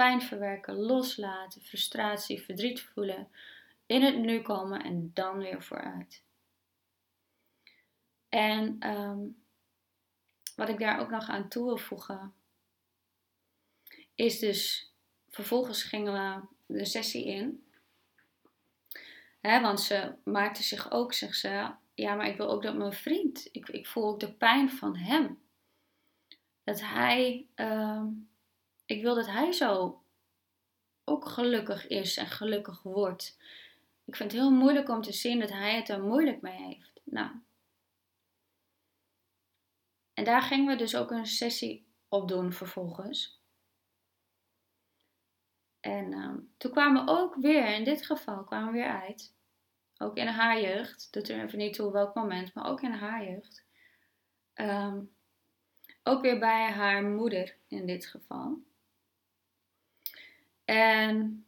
Pijn 0.00 0.22
verwerken, 0.22 0.74
loslaten, 0.74 1.62
frustratie, 1.62 2.42
verdriet 2.42 2.80
voelen. 2.80 3.28
In 3.86 4.02
het 4.02 4.18
nu 4.18 4.42
komen 4.42 4.82
en 4.82 5.10
dan 5.14 5.38
weer 5.38 5.62
vooruit. 5.62 6.22
En 8.28 8.88
um, 8.90 9.42
wat 10.56 10.68
ik 10.68 10.78
daar 10.78 11.00
ook 11.00 11.10
nog 11.10 11.28
aan 11.28 11.48
toe 11.48 11.64
wil 11.64 11.76
voegen, 11.76 12.34
is 14.14 14.38
dus 14.38 14.92
vervolgens 15.28 15.82
gingen 15.82 16.12
we 16.12 16.46
de 16.74 16.84
sessie 16.84 17.26
in. 17.26 17.64
Want 19.40 19.80
ze 19.80 20.14
maakte 20.24 20.62
zich 20.62 20.90
ook, 20.90 21.12
zegt 21.12 21.38
ze, 21.38 21.72
ja, 21.94 22.14
maar 22.14 22.28
ik 22.28 22.36
wil 22.36 22.50
ook 22.50 22.62
dat 22.62 22.76
mijn 22.76 22.92
vriend, 22.92 23.48
ik, 23.52 23.68
ik 23.68 23.86
voel 23.86 24.08
ook 24.08 24.20
de 24.20 24.32
pijn 24.32 24.70
van 24.70 24.96
hem. 24.96 25.42
Dat 26.64 26.80
hij, 26.80 27.46
uh, 27.56 28.04
ik 28.90 29.02
wil 29.02 29.14
dat 29.14 29.26
hij 29.26 29.52
zo 29.52 30.02
ook 31.04 31.28
gelukkig 31.28 31.86
is 31.86 32.16
en 32.16 32.26
gelukkig 32.26 32.82
wordt. 32.82 33.38
Ik 34.04 34.16
vind 34.16 34.32
het 34.32 34.40
heel 34.40 34.50
moeilijk 34.50 34.88
om 34.88 35.02
te 35.02 35.12
zien 35.12 35.40
dat 35.40 35.50
hij 35.50 35.76
het 35.76 35.88
er 35.88 36.02
moeilijk 36.02 36.40
mee 36.40 36.62
heeft. 36.62 37.00
Nou. 37.04 37.30
En 40.14 40.24
daar 40.24 40.42
gingen 40.42 40.66
we 40.66 40.76
dus 40.76 40.96
ook 40.96 41.10
een 41.10 41.26
sessie 41.26 41.86
op 42.08 42.28
doen 42.28 42.52
vervolgens. 42.52 43.40
En 45.80 46.12
uh, 46.12 46.34
toen 46.56 46.70
kwamen 46.70 47.04
we 47.04 47.10
ook 47.10 47.34
weer, 47.34 47.74
in 47.74 47.84
dit 47.84 48.06
geval 48.06 48.44
kwamen 48.44 48.72
we 48.72 48.78
weer 48.78 49.00
uit 49.00 49.34
ook 50.02 50.16
in 50.16 50.26
haar 50.26 50.60
jeugd, 50.60 51.08
doet 51.10 51.28
er 51.28 51.44
even 51.44 51.58
niet 51.58 51.74
toe 51.74 51.92
welk 51.92 52.14
moment, 52.14 52.54
maar 52.54 52.70
ook 52.70 52.80
in 52.80 52.92
haar 52.92 53.24
jeugd. 53.24 53.64
Ehm, 54.54 55.00
ook 56.02 56.22
weer 56.22 56.38
bij 56.38 56.70
haar 56.70 57.02
moeder 57.02 57.56
in 57.68 57.86
dit 57.86 58.06
geval. 58.06 58.58
En 60.70 61.46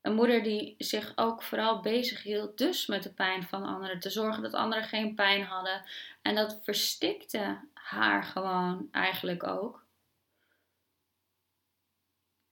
een 0.00 0.14
moeder 0.14 0.42
die 0.42 0.74
zich 0.78 1.12
ook 1.16 1.42
vooral 1.42 1.80
bezig 1.80 2.22
hield 2.22 2.58
dus 2.58 2.86
met 2.86 3.02
de 3.02 3.12
pijn 3.12 3.42
van 3.42 3.64
anderen. 3.64 4.00
Te 4.00 4.10
zorgen 4.10 4.42
dat 4.42 4.52
anderen 4.52 4.84
geen 4.84 5.14
pijn 5.14 5.42
hadden. 5.42 5.84
En 6.22 6.34
dat 6.34 6.60
verstikte 6.62 7.68
haar 7.74 8.22
gewoon 8.24 8.88
eigenlijk 8.90 9.42
ook. 9.42 9.86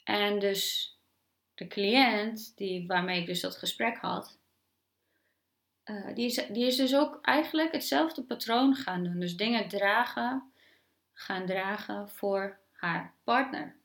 En 0.05 0.39
dus 0.39 0.97
de 1.55 1.67
cliënt 1.67 2.57
die, 2.57 2.87
waarmee 2.87 3.21
ik 3.21 3.27
dus 3.27 3.41
dat 3.41 3.57
gesprek 3.57 3.97
had, 3.97 4.39
uh, 5.85 6.15
die, 6.15 6.27
is, 6.27 6.35
die 6.35 6.67
is 6.67 6.77
dus 6.77 6.95
ook 6.95 7.19
eigenlijk 7.23 7.73
hetzelfde 7.73 8.23
patroon 8.23 8.75
gaan 8.75 9.05
doen. 9.05 9.19
Dus 9.19 9.37
dingen 9.37 9.69
dragen, 9.69 10.53
gaan 11.13 11.47
dragen 11.47 12.09
voor 12.09 12.61
haar 12.73 13.15
partner. 13.25 13.81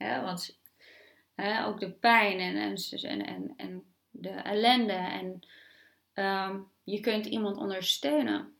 Want 0.00 0.58
ook 1.66 1.80
de 1.80 1.90
pijn 1.90 2.38
en, 2.38 2.56
en, 2.56 3.26
en, 3.26 3.54
en 3.56 3.84
de 4.10 4.28
ellende. 4.28 4.92
En 4.92 5.40
um, 6.14 6.70
je 6.84 7.00
kunt 7.00 7.26
iemand 7.26 7.56
ondersteunen. 7.56 8.54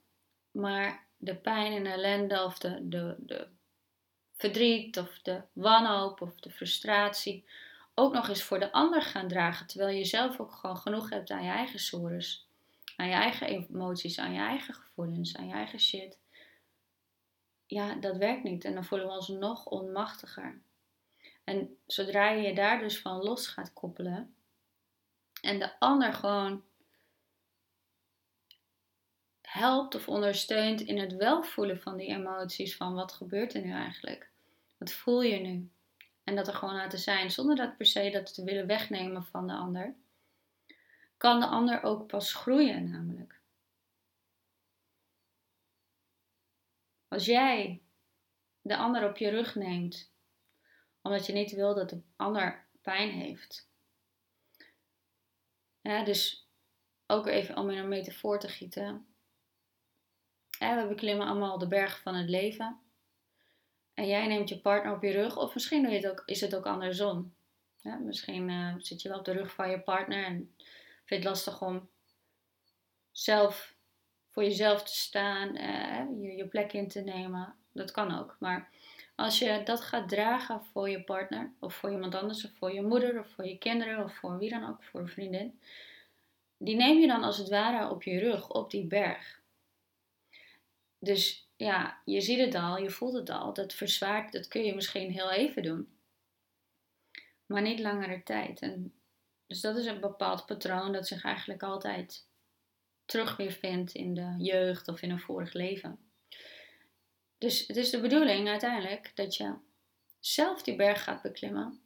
Maar 0.51 1.07
de 1.17 1.37
pijn 1.37 1.73
en 1.73 1.87
ellende 1.87 2.45
of 2.45 2.59
de, 2.59 2.89
de, 2.89 3.17
de 3.19 3.47
verdriet 4.37 4.99
of 4.99 5.19
de 5.23 5.43
wanhoop 5.53 6.21
of 6.21 6.41
de 6.41 6.51
frustratie 6.51 7.45
ook 7.95 8.13
nog 8.13 8.29
eens 8.29 8.43
voor 8.43 8.59
de 8.59 8.73
ander 8.73 9.03
gaan 9.03 9.29
dragen. 9.29 9.67
Terwijl 9.67 9.97
je 9.97 10.05
zelf 10.05 10.41
ook 10.41 10.53
gewoon 10.53 10.77
genoeg 10.77 11.11
hebt 11.11 11.31
aan 11.31 11.45
je 11.45 11.51
eigen 11.51 11.81
sores. 11.81 12.49
Aan 12.97 13.09
je 13.09 13.15
eigen 13.15 13.47
emoties, 13.47 14.19
aan 14.19 14.33
je 14.33 14.39
eigen 14.39 14.75
gevoelens, 14.75 15.37
aan 15.37 15.47
je 15.47 15.55
eigen 15.55 15.81
shit. 15.81 16.19
Ja, 17.67 17.95
dat 17.95 18.17
werkt 18.17 18.43
niet. 18.43 18.65
En 18.65 18.75
dan 18.75 18.85
voelen 18.85 19.07
we 19.07 19.13
ons 19.13 19.29
nog 19.29 19.67
onmachtiger. 19.67 20.61
En 21.51 21.79
zodra 21.87 22.31
je 22.31 22.43
je 22.43 22.55
daar 22.55 22.79
dus 22.79 23.01
van 23.01 23.23
los 23.23 23.47
gaat 23.47 23.73
koppelen. 23.73 24.35
En 25.43 25.59
de 25.59 25.79
ander 25.79 26.13
gewoon 26.13 26.65
helpt 29.41 29.95
of 29.95 30.09
ondersteunt 30.09 30.81
in 30.81 30.99
het 30.99 31.17
welvoelen 31.17 31.81
van 31.81 31.97
die 31.97 32.09
emoties. 32.09 32.77
Van 32.77 32.95
wat 32.95 33.13
gebeurt 33.13 33.55
er 33.55 33.63
nu 33.63 33.73
eigenlijk? 33.73 34.31
Wat 34.79 34.93
voel 34.93 35.23
je 35.23 35.41
nu? 35.41 35.71
en 36.31 36.37
dat 36.37 36.49
er 36.49 36.55
gewoon 36.55 36.75
laten 36.75 36.99
zijn, 36.99 37.31
zonder 37.31 37.57
dat 37.57 37.77
per 37.77 37.87
se 37.87 38.11
dat 38.11 38.35
te 38.35 38.45
willen 38.45 38.67
wegnemen 38.67 39.25
van 39.25 39.47
de 39.47 39.53
ander, 39.53 39.95
kan 41.17 41.41
de 41.41 41.47
ander 41.47 41.83
ook 41.83 42.07
pas 42.07 42.35
groeien 42.35 42.91
namelijk. 42.91 43.41
Als 47.09 47.25
jij 47.25 47.83
de 48.63 48.77
ander 48.77 49.09
op 49.09 49.17
je 49.17 49.29
rug 49.29 49.55
neemt, 49.55 50.13
omdat 51.03 51.27
je 51.27 51.33
niet 51.33 51.53
wil 51.53 51.75
dat 51.75 51.89
de 51.89 52.01
ander 52.17 52.67
pijn 52.83 53.11
heeft, 53.11 53.69
dus 55.83 56.49
ook 57.07 57.27
even 57.27 57.57
om 57.57 57.71
in 57.71 57.79
een 57.79 57.89
metafoor 57.89 58.39
te 58.39 58.49
gieten. 58.49 59.07
we 60.59 60.87
beklimmen 60.89 61.27
allemaal 61.27 61.59
de 61.59 61.69
berg 61.69 62.01
van 62.01 62.15
het 62.15 62.29
leven. 62.29 62.81
En 63.95 64.07
jij 64.07 64.27
neemt 64.27 64.49
je 64.49 64.61
partner 64.61 64.95
op 64.95 65.03
je 65.03 65.11
rug, 65.11 65.37
of 65.37 65.55
misschien 65.55 65.93
het 65.93 66.07
ook, 66.07 66.23
is 66.27 66.41
het 66.41 66.55
ook 66.55 66.67
andersom. 66.67 67.35
Misschien 67.83 68.49
uh, 68.49 68.75
zit 68.79 69.03
je 69.03 69.09
wel 69.09 69.19
op 69.19 69.25
de 69.25 69.33
rug 69.33 69.55
van 69.55 69.71
je 69.71 69.81
partner 69.81 70.25
en 70.25 70.55
vind 71.05 71.07
je 71.07 71.15
het 71.15 71.25
lastig 71.25 71.63
om 71.63 71.89
zelf 73.11 73.75
voor 74.29 74.43
jezelf 74.43 74.83
te 74.83 74.97
staan, 74.97 75.57
uh, 75.57 76.23
je, 76.23 76.37
je 76.37 76.49
plek 76.49 76.73
in 76.73 76.89
te 76.89 77.01
nemen. 77.01 77.55
Dat 77.73 77.91
kan 77.91 78.19
ook. 78.19 78.37
Maar 78.39 78.71
als 79.21 79.39
je 79.39 79.63
dat 79.65 79.81
gaat 79.81 80.09
dragen 80.09 80.65
voor 80.65 80.89
je 80.89 81.03
partner, 81.03 81.53
of 81.59 81.75
voor 81.75 81.91
iemand 81.91 82.15
anders, 82.15 82.45
of 82.45 82.51
voor 82.59 82.73
je 82.73 82.83
moeder, 82.83 83.19
of 83.19 83.29
voor 83.29 83.47
je 83.47 83.59
kinderen, 83.59 84.05
of 84.05 84.15
voor 84.15 84.39
wie 84.39 84.51
dan 84.51 84.69
ook, 84.69 84.85
voor 84.85 85.01
een 85.01 85.09
vriendin, 85.09 85.61
die 86.57 86.77
neem 86.77 86.99
je 86.99 87.07
dan 87.07 87.23
als 87.23 87.39
het 87.39 87.49
ware 87.49 87.91
op 87.91 88.03
je 88.03 88.19
rug, 88.19 88.49
op 88.49 88.71
die 88.71 88.87
berg. 88.87 89.41
Dus 90.99 91.49
ja, 91.57 92.01
je 92.05 92.21
ziet 92.21 92.39
het 92.39 92.55
al, 92.55 92.79
je 92.79 92.91
voelt 92.91 93.13
het 93.13 93.31
al. 93.31 93.55
Dat 93.55 93.73
verzwaart, 93.73 94.33
dat 94.33 94.49
kun 94.49 94.65
je 94.65 94.75
misschien 94.75 95.11
heel 95.11 95.31
even 95.31 95.63
doen. 95.63 95.89
Maar 97.47 97.63
niet 97.63 97.81
langere 97.81 98.23
tijd. 98.23 98.61
En 98.61 98.93
dus 99.47 99.61
dat 99.61 99.77
is 99.77 99.87
een 99.87 100.01
bepaald 100.01 100.47
patroon 100.47 100.93
dat 100.93 101.07
zich 101.07 101.25
eigenlijk 101.25 101.63
altijd 101.63 102.27
terug 103.05 103.37
weer 103.37 103.53
vindt 103.53 103.93
in 103.93 104.15
de 104.15 104.35
jeugd 104.39 104.89
of 104.89 105.03
in 105.03 105.11
een 105.11 105.21
vorig 105.21 105.53
leven. 105.53 106.10
Dus 107.41 107.67
het 107.67 107.77
is 107.77 107.91
de 107.91 108.01
bedoeling 108.01 108.49
uiteindelijk 108.49 109.17
dat 109.17 109.37
je 109.37 109.55
zelf 110.19 110.63
die 110.63 110.77
berg 110.77 111.03
gaat 111.03 111.23
beklimmen, 111.23 111.81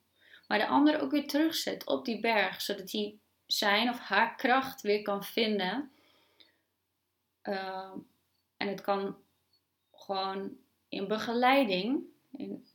maar 0.47 0.59
de 0.59 0.67
ander 0.67 1.01
ook 1.01 1.11
weer 1.11 1.27
terugzet 1.27 1.87
op 1.87 2.05
die 2.05 2.21
berg, 2.21 2.63
zodat 2.63 2.91
hij 2.93 3.19
zijn 3.47 3.89
of 3.89 3.99
haar 3.99 4.37
kracht 4.37 4.81
weer 4.81 5.03
kan 5.03 5.25
vinden. 5.25 5.93
Ehm, 7.43 7.99
en 8.57 8.69
het 8.69 8.81
kan 8.81 9.17
gewoon 9.93 10.57
in 10.89 11.09
begeleiding, 11.09 12.05
in, 12.31 12.67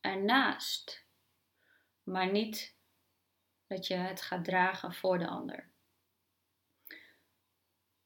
ernaast, 0.00 1.04
maar 2.02 2.30
niet 2.30 2.74
dat 3.66 3.86
je 3.86 3.94
het 3.94 4.22
gaat 4.22 4.44
dragen 4.44 4.94
voor 4.94 5.18
de 5.18 5.26
ander. 5.26 5.68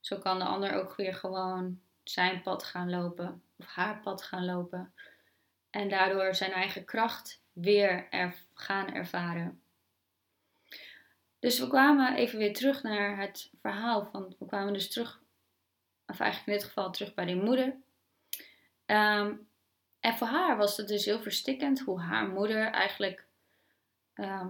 Zo 0.01 0.19
kan 0.19 0.39
de 0.39 0.45
ander 0.45 0.73
ook 0.73 0.95
weer 0.95 1.15
gewoon 1.15 1.83
zijn 2.05 2.43
pad 2.43 2.65
gaan 2.65 2.91
lopen 2.91 3.43
of 3.57 3.67
haar 3.67 4.01
pad 4.01 4.23
gaan 4.23 4.45
lopen. 4.45 4.95
En 5.71 5.89
daardoor 5.89 6.35
zijn 6.35 6.53
eigen 6.53 6.85
kracht 6.85 7.43
weer 7.53 8.09
gaan 8.55 8.95
ervaren. 8.95 9.63
Dus 11.39 11.59
we 11.59 11.69
kwamen 11.69 12.17
even 12.17 12.39
weer 12.39 12.55
terug 12.55 12.83
naar 12.83 13.19
het 13.21 13.51
verhaal 13.61 14.05
van, 14.05 14.37
we 14.39 14.47
kwamen 14.47 14.73
dus 14.73 14.91
terug, 14.91 15.21
of 16.07 16.21
eigenlijk 16.21 16.51
in 16.51 16.53
dit 16.53 16.65
geval 16.65 16.91
terug 16.91 17.15
bij 17.15 17.25
die 17.25 17.43
moeder. 17.43 17.77
Ehm, 18.87 19.35
en 20.01 20.17
voor 20.17 20.27
haar 20.27 20.57
was 20.57 20.77
het 20.77 20.89
dus 20.89 21.05
heel 21.05 21.21
verstikkend 21.21 21.81
hoe 21.81 22.01
haar 22.01 22.29
moeder 22.29 22.67
eigenlijk, 22.67 23.27
ehm, 24.15 24.49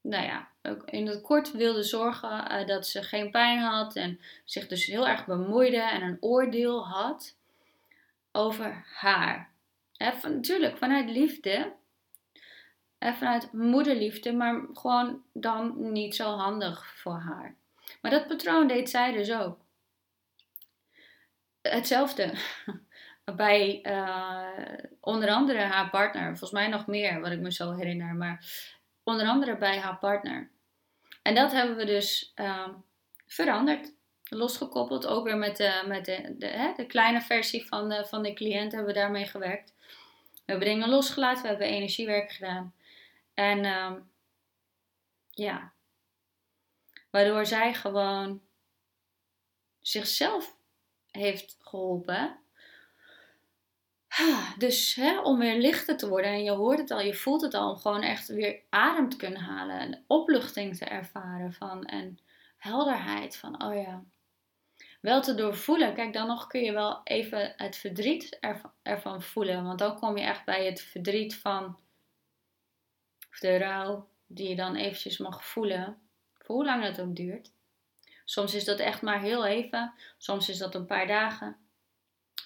nou 0.00 0.24
ja, 0.24 0.48
ook 0.62 0.84
in 0.84 1.06
het 1.06 1.20
kort 1.20 1.52
wilde 1.52 1.82
zorgen 1.82 2.52
uh, 2.52 2.66
dat 2.66 2.86
ze 2.86 3.02
geen 3.02 3.30
pijn 3.30 3.58
had 3.58 3.96
en 3.96 4.20
zich 4.44 4.66
dus 4.66 4.84
heel 4.84 5.08
erg 5.08 5.26
bemoeide 5.26 5.80
en 5.80 6.02
een 6.02 6.16
oordeel 6.20 6.86
had 6.86 7.36
over 8.32 8.84
haar. 8.86 9.50
van, 9.96 10.34
natuurlijk, 10.34 10.78
vanuit 10.78 11.10
liefde, 11.10 11.72
en 13.00 13.14
vanuit 13.14 13.52
moederliefde, 13.52 14.32
maar 14.32 14.62
gewoon 14.72 15.22
dan 15.32 15.92
niet 15.92 16.14
zo 16.14 16.36
handig 16.36 16.86
voor 16.96 17.18
haar. 17.18 17.54
Maar 18.02 18.10
dat 18.10 18.26
patroon 18.26 18.66
deed 18.66 18.90
zij 18.90 19.12
dus 19.12 19.32
ook. 19.32 19.58
Hetzelfde 21.62 22.32
bij 23.36 23.82
onder 25.00 25.28
andere 25.28 25.58
haar 25.58 25.90
partner, 25.90 26.26
volgens 26.26 26.50
mij 26.50 26.68
nog 26.68 26.86
meer, 26.86 27.20
wat 27.20 27.30
ik 27.30 27.38
me 27.38 27.52
zo 27.52 27.72
herinner, 27.72 28.14
maar 28.14 28.44
onder 29.04 29.26
andere 29.26 29.56
bij 29.56 29.78
haar 29.78 29.98
partner. 29.98 30.50
En 31.22 31.34
dat 31.34 31.52
hebben 31.52 31.76
we 31.76 31.84
dus 31.84 32.32
uh, 32.36 32.68
veranderd, 33.26 33.94
losgekoppeld, 34.22 35.06
ook 35.06 35.24
weer 35.24 35.36
met 35.36 35.56
de, 35.56 35.84
met 35.86 36.04
de, 36.04 36.34
de, 36.38 36.46
hè, 36.46 36.72
de 36.76 36.86
kleine 36.86 37.20
versie 37.20 37.66
van 37.66 37.88
de, 37.88 38.06
van 38.06 38.22
de 38.22 38.32
cliënt 38.32 38.72
hebben 38.72 38.94
we 38.94 39.00
daarmee 39.00 39.26
gewerkt. 39.26 39.74
We 40.32 40.56
hebben 40.56 40.68
dingen 40.68 40.88
losgelaten, 40.88 41.42
we 41.42 41.48
hebben 41.48 41.66
energiewerk 41.66 42.32
gedaan. 42.32 42.74
En 43.34 43.64
uh, 43.64 43.92
ja, 45.30 45.72
waardoor 47.10 47.46
zij 47.46 47.74
gewoon 47.74 48.42
zichzelf 49.80 50.56
heeft 51.10 51.56
geholpen 51.60 52.38
dus 54.58 54.94
hè, 54.94 55.20
om 55.20 55.38
weer 55.38 55.56
lichter 55.60 55.96
te 55.96 56.08
worden, 56.08 56.30
en 56.30 56.42
je 56.42 56.50
hoort 56.50 56.78
het 56.78 56.90
al, 56.90 57.00
je 57.00 57.14
voelt 57.14 57.42
het 57.42 57.54
al, 57.54 57.70
om 57.70 57.76
gewoon 57.76 58.02
echt 58.02 58.28
weer 58.28 58.60
adem 58.70 59.08
te 59.08 59.16
kunnen 59.16 59.40
halen 59.40 59.78
en 59.78 60.04
opluchting 60.06 60.76
te 60.76 60.84
ervaren 60.84 61.52
van 61.52 61.84
en 61.84 62.18
helderheid 62.56 63.36
van, 63.36 63.64
oh 63.64 63.74
ja, 63.74 64.04
wel 65.00 65.22
te 65.22 65.34
doorvoelen. 65.34 65.94
Kijk, 65.94 66.12
dan 66.12 66.26
nog 66.26 66.46
kun 66.46 66.60
je 66.60 66.72
wel 66.72 67.00
even 67.04 67.52
het 67.56 67.76
verdriet 67.76 68.38
ervan, 68.82 69.22
voelen, 69.22 69.64
want 69.64 69.78
dan 69.78 69.98
kom 69.98 70.16
je 70.16 70.24
echt 70.24 70.44
bij 70.44 70.66
het 70.66 70.80
verdriet 70.80 71.36
van, 71.36 71.78
de 73.40 73.56
rouw, 73.56 74.08
die 74.26 74.48
je 74.48 74.56
dan 74.56 74.76
eventjes 74.76 75.18
mag 75.18 75.44
voelen, 75.44 75.98
voor 76.38 76.54
hoe 76.54 76.64
lang 76.64 76.82
het 76.82 77.00
ook 77.00 77.16
duurt. 77.16 77.52
Soms 78.24 78.54
is 78.54 78.64
dat 78.64 78.78
echt 78.78 79.02
maar 79.02 79.20
heel 79.20 79.46
even, 79.46 79.92
soms 80.18 80.48
is 80.48 80.58
dat 80.58 80.74
een 80.74 80.86
paar 80.86 81.06
dagen. 81.06 81.56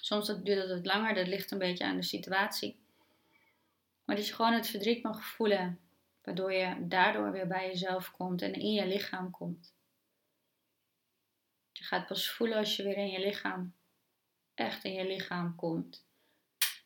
Soms 0.05 0.27
duurt 0.43 0.69
het 0.69 0.85
langer, 0.85 1.13
dat 1.13 1.27
ligt 1.27 1.51
een 1.51 1.57
beetje 1.57 1.85
aan 1.85 1.95
de 1.95 2.03
situatie. 2.03 2.79
Maar 4.03 4.15
dat 4.15 4.27
je 4.27 4.33
gewoon 4.33 4.53
het 4.53 4.67
verdriet 4.67 5.03
mag 5.03 5.25
voelen, 5.25 5.79
waardoor 6.23 6.53
je 6.53 6.87
daardoor 6.87 7.31
weer 7.31 7.47
bij 7.47 7.67
jezelf 7.67 8.11
komt 8.11 8.41
en 8.41 8.53
in 8.53 8.71
je 8.71 8.87
lichaam 8.87 9.31
komt. 9.31 9.73
Je 11.71 11.83
gaat 11.83 12.07
pas 12.07 12.31
voelen 12.31 12.57
als 12.57 12.75
je 12.75 12.83
weer 12.83 12.97
in 12.97 13.09
je 13.09 13.19
lichaam, 13.19 13.73
echt 14.53 14.83
in 14.83 14.93
je 14.93 15.07
lichaam 15.07 15.55
komt. 15.55 16.05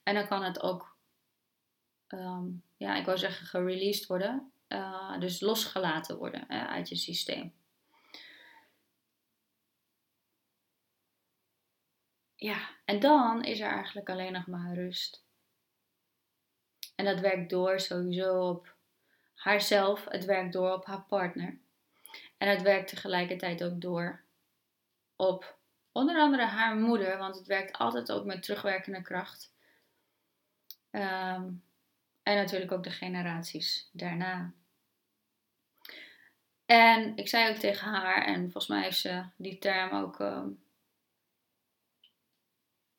En 0.03 0.13
dan 0.13 0.27
kan 0.27 0.43
het 0.43 0.61
ook, 0.61 0.97
ehm, 2.07 2.47
ja, 2.77 2.95
ik 2.95 3.05
wou 3.05 3.17
zeggen 3.17 3.45
gereleased 3.45 4.05
worden, 4.05 4.51
uh, 4.67 5.19
dus 5.19 5.39
losgelaten 5.39 6.17
worden 6.17 6.47
uit 6.49 6.89
je 6.89 6.95
systeem. 6.95 7.58
Ja, 12.39 12.69
en 12.85 12.99
dan 12.99 13.43
is 13.43 13.59
er 13.59 13.71
eigenlijk 13.71 14.09
alleen 14.09 14.31
nog 14.31 14.47
maar 14.47 14.73
rust. 14.73 15.23
En 16.95 17.05
dat 17.05 17.19
werkt 17.19 17.49
door 17.49 17.79
sowieso 17.79 18.49
op 18.49 18.75
haarzelf, 19.35 20.05
het 20.05 20.25
werkt 20.25 20.53
door 20.53 20.73
op 20.73 20.85
haar 20.85 21.01
partner. 21.01 21.57
En 22.37 22.49
het 22.49 22.61
werkt 22.61 22.87
tegelijkertijd 22.87 23.63
ook 23.63 23.81
door 23.81 24.23
op 25.15 25.57
onder 25.91 26.17
andere 26.17 26.45
haar 26.45 26.75
moeder, 26.75 27.17
want 27.17 27.35
het 27.35 27.47
werkt 27.47 27.77
altijd 27.77 28.11
ook 28.11 28.25
met 28.25 28.43
terugwerkende 28.43 29.01
kracht. 29.01 29.53
Ehm, 30.91 31.51
en 32.23 32.35
natuurlijk 32.35 32.71
ook 32.71 32.83
de 32.83 32.91
generaties 32.91 33.89
daarna. 33.91 34.53
En 36.65 37.17
ik 37.17 37.27
zei 37.27 37.49
ook 37.49 37.59
tegen 37.59 37.87
haar, 37.87 38.25
en 38.25 38.41
volgens 38.41 38.67
mij 38.67 38.81
heeft 38.81 38.99
ze 38.99 39.25
die 39.35 39.57
term 39.57 39.95
ook 39.95 40.19
ehm, 40.19 40.49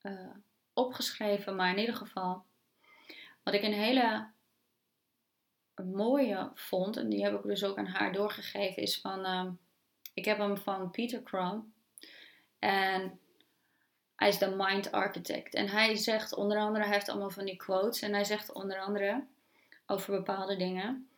uh, 0.02 0.30
opgeschreven, 0.72 1.56
maar 1.56 1.70
in 1.70 1.78
ieder 1.78 1.96
geval. 1.96 2.44
Wat 3.42 3.54
ik 3.54 3.62
een 3.62 3.72
hele 3.72 4.30
mooie 5.84 6.50
vond, 6.54 6.96
en 6.96 7.08
die 7.08 7.22
heb 7.24 7.34
ik 7.34 7.42
dus 7.42 7.64
ook 7.64 7.78
aan 7.78 7.86
haar 7.86 8.12
doorgegeven, 8.12 8.82
is 8.82 9.00
van. 9.00 9.26
Uh, 9.26 9.46
ik 10.14 10.24
heb 10.24 10.38
hem 10.38 10.56
van 10.56 10.90
Peter 10.90 11.22
Crum. 11.22 11.72
En 12.58 13.20
hij 14.16 14.28
is 14.28 14.38
de 14.38 14.54
Mind 14.56 14.92
Architect. 14.92 15.54
En 15.54 15.68
hij 15.68 15.96
zegt 15.96 16.34
onder 16.34 16.58
andere, 16.58 16.84
hij 16.84 16.94
heeft 16.94 17.08
allemaal 17.08 17.30
van 17.30 17.44
die 17.44 17.56
quotes. 17.56 18.02
En 18.02 18.12
hij 18.12 18.24
zegt 18.24 18.52
onder 18.52 18.80
andere 18.80 19.24
over 19.86 20.16
bepaalde 20.16 20.56
dingen. 20.56 21.08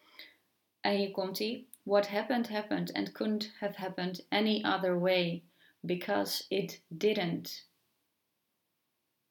En 0.81 0.97
hier 0.97 1.11
komt 1.11 1.39
hij. 1.39 1.65
What 1.83 2.09
happened 2.09 2.49
happened 2.49 2.93
and 2.93 3.13
couldn't 3.13 3.53
have 3.59 3.81
happened 3.81 4.27
any 4.29 4.65
other 4.65 5.01
way 5.01 5.43
because 5.81 6.45
it 6.49 6.83
didn't. 6.89 7.71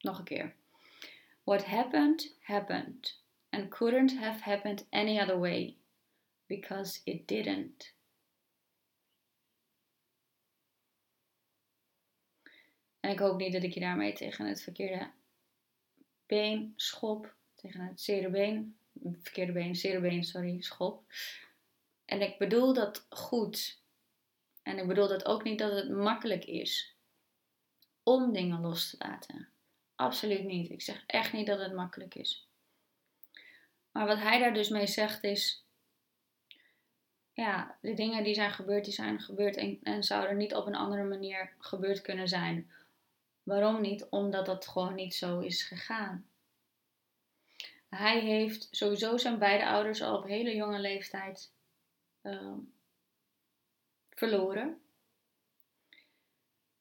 Nog 0.02 0.18
een 0.18 0.24
keer. 0.24 0.56
What 1.44 1.66
happened, 1.66 2.36
happened. 2.40 3.20
And 3.50 3.70
couldn't 3.70 4.18
have 4.18 4.44
happened 4.44 4.86
any 4.90 5.20
other 5.20 5.40
way. 5.40 5.78
Because 6.46 7.02
it 7.04 7.28
didn't. 7.28 7.94
En 13.00 13.12
ik 13.12 13.20
hoop 13.20 13.38
niet 13.38 13.54
dat 13.54 13.64
ik 13.64 13.74
je 13.74 13.80
daarmee 13.80 14.14
tegen 14.14 14.46
het 14.46 14.62
verkeerde 14.62 15.12
been 16.26 16.74
schop. 16.76 17.36
Tegen 17.56 17.82
het 17.82 18.02
zere 18.02 18.30
been. 18.30 18.78
Verkeerde 19.22 19.52
been, 19.52 19.76
zere 19.76 20.00
been, 20.00 20.24
sorry, 20.24 20.62
schop. 20.62 21.04
En 22.06 22.22
ik 22.22 22.38
bedoel 22.38 22.74
dat 22.74 23.06
goed. 23.10 23.82
En 24.64 24.78
ik 24.78 24.88
bedoel 24.88 25.08
dat 25.08 25.26
ook 25.26 25.44
niet 25.44 25.60
dat 25.60 25.72
het 25.72 25.90
makkelijk 25.90 26.46
is 26.46 26.96
om 28.04 28.34
dingen 28.34 28.62
los 28.62 28.90
te 28.90 28.96
laten. 29.00 29.51
Absoluut 30.02 30.44
niet. 30.44 30.70
Ik 30.70 30.82
zeg 30.82 31.04
echt 31.08 31.34
niet 31.34 31.48
dat 31.48 31.60
het 31.60 31.74
makkelijk 31.74 32.16
is. 32.16 32.48
Maar 33.92 34.08
wat 34.08 34.18
hij 34.18 34.40
daar 34.40 34.54
dus 34.54 34.70
mee 34.70 34.88
zegt 34.88 35.24
is: 35.24 35.66
ja, 37.34 37.78
de 37.82 37.94
dingen 37.94 38.24
die 38.24 38.34
zijn 38.34 38.52
gebeurd, 38.52 38.84
die 38.84 38.94
zijn 38.94 39.22
gebeurd 39.22 39.56
en, 39.56 39.80
en 39.84 40.04
zouden 40.04 40.38
niet 40.38 40.56
op 40.56 40.66
een 40.66 40.76
andere 40.76 41.04
manier 41.04 41.54
gebeurd 41.60 42.02
kunnen 42.02 42.28
zijn. 42.28 42.72
Waarom 43.44 43.82
niet? 43.82 44.08
Omdat 44.10 44.46
dat 44.46 44.68
gewoon 44.68 44.96
niet 44.96 45.16
zo 45.16 45.40
is 45.40 45.64
gegaan. 45.64 46.26
Hij 47.90 48.20
heeft 48.20 48.68
sowieso 48.72 49.18
zijn 49.18 49.40
beide 49.40 49.68
ouders 49.68 50.02
al 50.02 50.18
op 50.18 50.28
hele 50.28 50.56
jonge 50.56 50.80
leeftijd 50.80 51.52
uh, 52.24 52.58
verloren. 54.10 54.82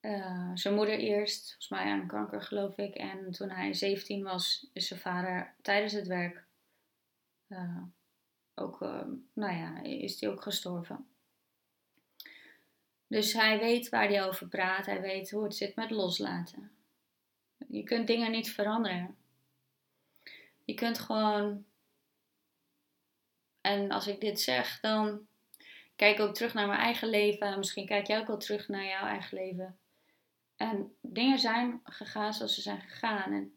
Uh, 0.01 0.51
zijn 0.55 0.75
moeder 0.75 0.99
eerst, 0.99 1.47
volgens 1.47 1.69
mij 1.69 1.85
aan 1.85 2.07
kanker 2.07 2.43
geloof 2.43 2.77
ik. 2.77 2.95
En 2.95 3.31
toen 3.31 3.51
hij 3.51 3.75
17 3.75 4.23
was, 4.23 4.67
is 4.73 4.87
zijn 4.87 5.01
vader 5.01 5.55
tijdens 5.63 5.93
het 5.93 6.07
werk 6.07 6.45
uh, 7.49 7.83
ook, 8.55 8.83
ehm, 8.83 9.11
nou 9.33 9.57
ja, 9.57 9.83
is 9.83 10.21
hij 10.21 10.31
ook 10.31 10.43
gestorven. 10.43 11.07
Dus 13.07 13.33
hij 13.33 13.59
weet 13.59 13.89
waar 13.89 14.09
hij 14.09 14.25
over 14.25 14.49
praat. 14.49 14.87
Hij 14.87 15.01
weet 15.01 15.31
hoe 15.31 15.45
het 15.45 15.57
zit 15.57 15.77
met 15.77 15.91
loslaten. 15.91 16.71
Je 17.69 17.83
kunt 17.83 18.07
dingen 18.07 18.31
niet 18.31 18.51
veranderen. 18.51 19.17
Je 20.65 20.75
kunt 20.75 20.99
gewoon. 20.99 21.65
En 23.61 23.91
als 23.91 24.07
ik 24.07 24.21
dit 24.21 24.41
zeg, 24.41 24.81
dan 24.81 25.27
kijk 25.97 26.21
ook 26.21 26.35
terug 26.35 26.55
naar 26.55 26.67
mijn 26.67 26.81
eigen 26.81 27.09
leven. 27.09 27.59
Misschien 27.59 27.87
kijk 27.87 28.07
jij 28.07 28.19
ook 28.19 28.27
wel 28.27 28.39
terug 28.39 28.69
naar 28.69 28.85
jouw 28.85 29.07
eigen 29.07 29.39
leven. 29.39 29.79
En 30.61 30.93
dingen 31.01 31.39
zijn 31.39 31.81
gegaan 31.85 32.35
zoals 32.35 32.55
ze 32.55 32.61
zijn 32.61 32.81
gegaan. 32.81 33.33
En 33.33 33.55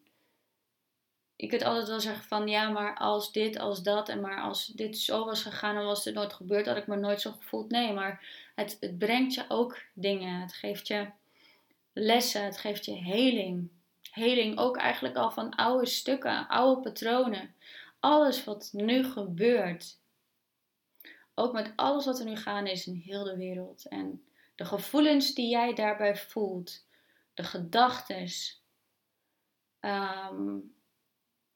je 1.36 1.48
kunt 1.48 1.64
altijd 1.64 1.88
wel 1.88 2.00
zeggen 2.00 2.24
van 2.24 2.48
ja, 2.48 2.70
maar 2.70 2.98
als 2.98 3.32
dit, 3.32 3.60
als 3.60 3.84
dat 3.84 4.10
en 4.10 4.22
maar 4.22 4.42
als 4.42 4.66
dit 4.66 4.98
zo 4.98 5.26
was 5.26 5.42
gegaan 5.42 5.76
en 5.76 5.84
was 5.84 6.04
dit 6.04 6.14
nooit 6.14 6.34
gebeurd, 6.34 6.66
had 6.66 6.78
ik 6.78 6.88
me 6.88 6.96
nooit 6.96 7.22
zo 7.22 7.32
gevoeld. 7.32 7.72
Nee, 7.72 7.94
maar 7.94 8.26
het, 8.56 8.78
het 8.80 8.98
brengt 8.98 9.34
je 9.34 9.46
ook 9.48 9.78
dingen. 9.94 10.42
Het 10.42 10.54
geeft 10.54 10.88
je 10.88 11.08
lessen, 11.94 12.44
het 12.44 12.58
geeft 12.58 12.86
je 12.86 12.96
heling. 12.96 13.70
Heling 14.12 14.58
ook 14.58 14.78
eigenlijk 14.78 15.16
al 15.16 15.32
van 15.32 15.56
oude 15.56 15.86
stukken, 15.86 16.48
oude 16.48 16.82
patronen. 16.82 17.56
Alles 18.00 18.44
wat 18.44 18.70
nu 18.74 19.04
gebeurt. 19.04 20.00
Ook 21.36 21.54
met 21.54 21.74
alles 21.76 22.06
wat 22.06 22.20
er 22.20 22.26
nu 22.26 22.36
gaande 22.36 22.72
is 22.72 22.88
in 22.88 23.02
heel 23.06 23.24
de 23.24 23.38
wereld. 23.38 23.88
En 23.88 24.24
de 24.56 24.66
gevoelens 24.66 25.34
die 25.34 25.50
jij 25.50 25.74
daarbij 25.74 26.16
voelt. 26.16 26.92
De 27.34 27.44
gedachten. 27.44 28.28
Um, 29.80 30.74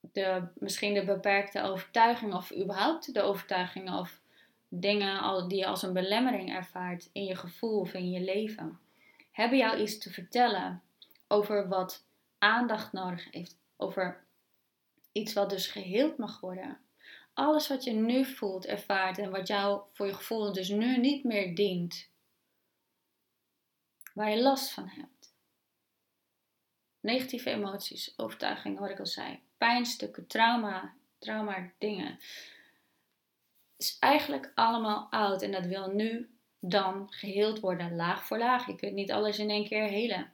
de, 0.00 0.48
misschien 0.54 0.94
de 0.94 1.04
beperkte 1.04 1.62
overtuiging 1.62 2.34
of 2.34 2.56
überhaupt 2.56 3.14
de 3.14 3.22
overtuigingen 3.22 3.94
of 3.94 4.20
dingen 4.68 5.48
die 5.48 5.58
je 5.58 5.66
als 5.66 5.82
een 5.82 5.92
belemmering 5.92 6.54
ervaart 6.54 7.10
in 7.12 7.24
je 7.24 7.36
gevoel 7.36 7.80
of 7.80 7.94
in 7.94 8.10
je 8.10 8.20
leven, 8.20 8.78
hebben 9.30 9.58
jou 9.58 9.80
iets 9.80 9.98
te 9.98 10.10
vertellen 10.10 10.82
over 11.28 11.68
wat 11.68 12.06
aandacht 12.38 12.92
nodig 12.92 13.30
heeft, 13.30 13.58
over 13.76 14.26
iets 15.12 15.32
wat 15.32 15.50
dus 15.50 15.66
geheeld 15.66 16.18
mag 16.18 16.40
worden. 16.40 16.80
Alles 17.34 17.68
wat 17.68 17.84
je 17.84 17.92
nu 17.92 18.24
voelt, 18.24 18.66
ervaart 18.66 19.18
en 19.18 19.30
wat 19.30 19.46
jou 19.46 19.82
voor 19.92 20.06
je 20.06 20.14
gevoel 20.14 20.52
dus 20.52 20.68
nu 20.68 20.98
niet 20.98 21.24
meer 21.24 21.54
dient, 21.54 22.10
waar 24.14 24.30
je 24.30 24.42
last 24.42 24.70
van 24.70 24.88
hebt. 24.88 25.17
Negatieve 27.00 27.50
emoties, 27.50 28.14
overtuigingen, 28.16 28.80
wat 28.80 28.90
ik 28.90 28.98
al 28.98 29.06
zei 29.06 29.40
pijnstukken, 29.58 30.26
trauma, 30.26 30.94
trauma 31.18 31.70
dingen. 31.78 32.18
is 33.76 33.96
eigenlijk 34.00 34.52
allemaal 34.54 35.06
oud 35.10 35.42
en 35.42 35.52
dat 35.52 35.66
wil 35.66 35.90
nu 35.90 36.28
dan 36.60 37.06
geheeld 37.10 37.60
worden, 37.60 37.96
laag 37.96 38.26
voor 38.26 38.38
laag. 38.38 38.66
Je 38.66 38.74
kunt 38.74 38.92
niet 38.92 39.12
alles 39.12 39.38
in 39.38 39.50
één 39.50 39.68
keer 39.68 39.84
helen. 39.84 40.30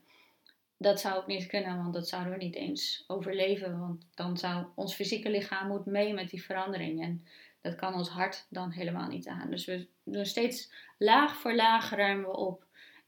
Dat 0.77 1.01
zou 1.01 1.17
ook 1.17 1.27
niet 1.27 1.47
kunnen, 1.47 1.77
want 1.77 1.95
dat 1.95 2.09
zouden 2.09 2.33
we 2.33 2.45
niet 2.45 2.55
eens 2.55 3.05
overleven. 3.07 3.79
Want 3.79 4.07
dan 4.15 4.39
zou 4.39 4.67
ons 4.75 4.95
fysieke 4.95 5.31
lichaam 5.31 5.69
moet 5.69 5.87
mee 5.87 6.15
met 6.15 6.31
die 6.31 6.45
verandering. 6.45 7.03
En 7.03 7.27
dat 7.61 7.75
kan 7.75 7.95
ons 7.95 8.09
hart 8.09 8.47
dan 8.49 8.71
helemaal 8.71 9.09
niet 9.09 9.29
aan. 9.29 9.51
Dus 9.51 9.65
we 9.65 9.87
doen 10.03 10.27
steeds 10.27 10.73
laag 10.99 11.37
voor 11.37 11.55
laag 11.55 11.91
ruimen 11.91 12.31
we 12.31 12.37
op. 12.37 12.65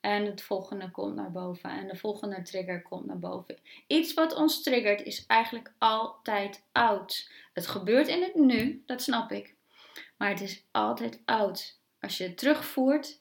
En 0.07 0.25
het 0.25 0.43
volgende 0.43 0.91
komt 0.91 1.15
naar 1.15 1.33
boven. 1.33 1.71
En 1.71 1.87
de 1.89 1.97
volgende 1.97 2.43
trigger 2.43 2.83
komt 2.83 3.07
naar 3.07 3.19
boven. 3.19 3.59
Iets 3.87 4.15
wat 4.15 4.35
ons 4.35 4.63
triggert 4.63 5.03
is 5.03 5.27
eigenlijk 5.27 5.73
altijd 5.79 6.65
oud. 6.73 7.31
Het 7.53 7.67
gebeurt 7.67 8.09
in 8.09 8.23
het 8.23 8.35
nu, 8.35 8.83
dat 8.87 9.03
snap 9.03 9.33
ik. 9.33 9.55
Maar 10.17 10.29
het 10.29 10.41
is 10.41 10.65
altijd 10.71 11.23
oud. 11.25 11.81
Als 12.01 12.19
je 12.19 12.25
het 12.25 12.39
terugvoert 12.39 13.21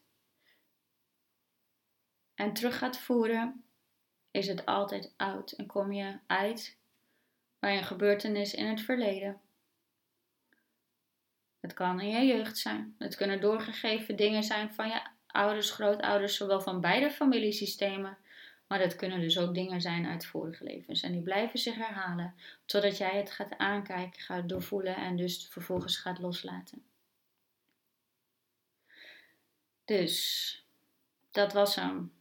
en 2.35 2.53
terug 2.53 2.77
gaat 2.77 2.97
voeren, 2.97 3.63
is 4.31 4.47
het 4.47 4.65
altijd 4.65 5.13
oud. 5.17 5.51
En 5.51 5.65
kom 5.65 5.91
je 5.91 6.19
uit 6.27 6.77
bij 7.59 7.77
een 7.77 7.83
gebeurtenis 7.83 8.53
in 8.53 8.65
het 8.65 8.81
verleden. 8.81 9.41
Het 11.59 11.73
kan 11.73 11.99
in 11.99 12.09
je 12.09 12.25
jeugd 12.25 12.57
zijn. 12.57 12.95
Het 12.97 13.15
kunnen 13.15 13.41
doorgegeven 13.41 14.15
dingen 14.15 14.43
zijn 14.43 14.73
van 14.73 14.87
je 14.87 15.13
ouders, 15.35 15.71
grootouders, 15.71 16.35
zowel 16.35 16.61
van 16.61 16.81
beide 16.81 17.11
familiesystemen. 17.11 18.17
Maar 18.67 18.79
dat 18.79 18.95
kunnen 18.95 19.19
dus 19.19 19.39
ook 19.39 19.53
dingen 19.53 19.81
zijn 19.81 20.05
uit 20.05 20.25
vorige 20.25 20.63
levens. 20.63 21.01
En 21.01 21.11
die 21.11 21.21
blijven 21.21 21.59
zich 21.59 21.75
herhalen 21.75 22.33
totdat 22.65 22.97
jij 22.97 23.17
het 23.17 23.31
gaat 23.31 23.57
aankijken, 23.57 24.21
gaat 24.21 24.49
doorvoelen 24.49 24.95
en 24.95 25.15
dus 25.15 25.47
vervolgens 25.49 25.97
gaat 25.97 26.19
loslaten. 26.19 26.83
Dus 29.85 30.65
dat 31.31 31.53
was 31.53 31.75
hem. 31.75 32.13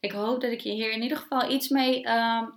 Ik 0.00 0.12
hoop 0.12 0.40
dat 0.40 0.52
ik 0.52 0.60
je 0.60 0.72
hier 0.72 0.92
in 0.92 1.02
ieder 1.02 1.18
geval 1.18 1.50
iets 1.50 1.68
mee 1.68 2.04
uh, 2.04 2.48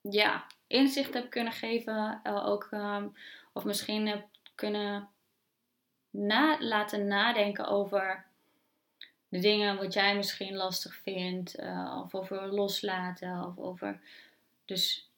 ja, 0.00 0.46
inzicht 0.66 1.14
heb 1.14 1.30
kunnen 1.30 1.52
geven. 1.52 2.20
Uh, 2.24 2.46
ook, 2.46 2.68
um, 2.70 3.16
of 3.52 3.64
misschien 3.64 4.06
heb 4.06 4.26
kunnen 4.54 5.08
laten 6.10 7.06
nadenken 7.06 7.66
over 7.66 8.24
de 9.28 9.38
dingen 9.38 9.76
wat 9.76 9.92
jij 9.92 10.16
misschien 10.16 10.56
lastig 10.56 10.94
vindt, 10.94 11.60
uh, 11.60 12.00
of 12.04 12.14
over 12.14 12.52
loslaten, 12.52 13.44
of 13.44 13.58
over. 13.58 14.00
Dus 14.64 15.10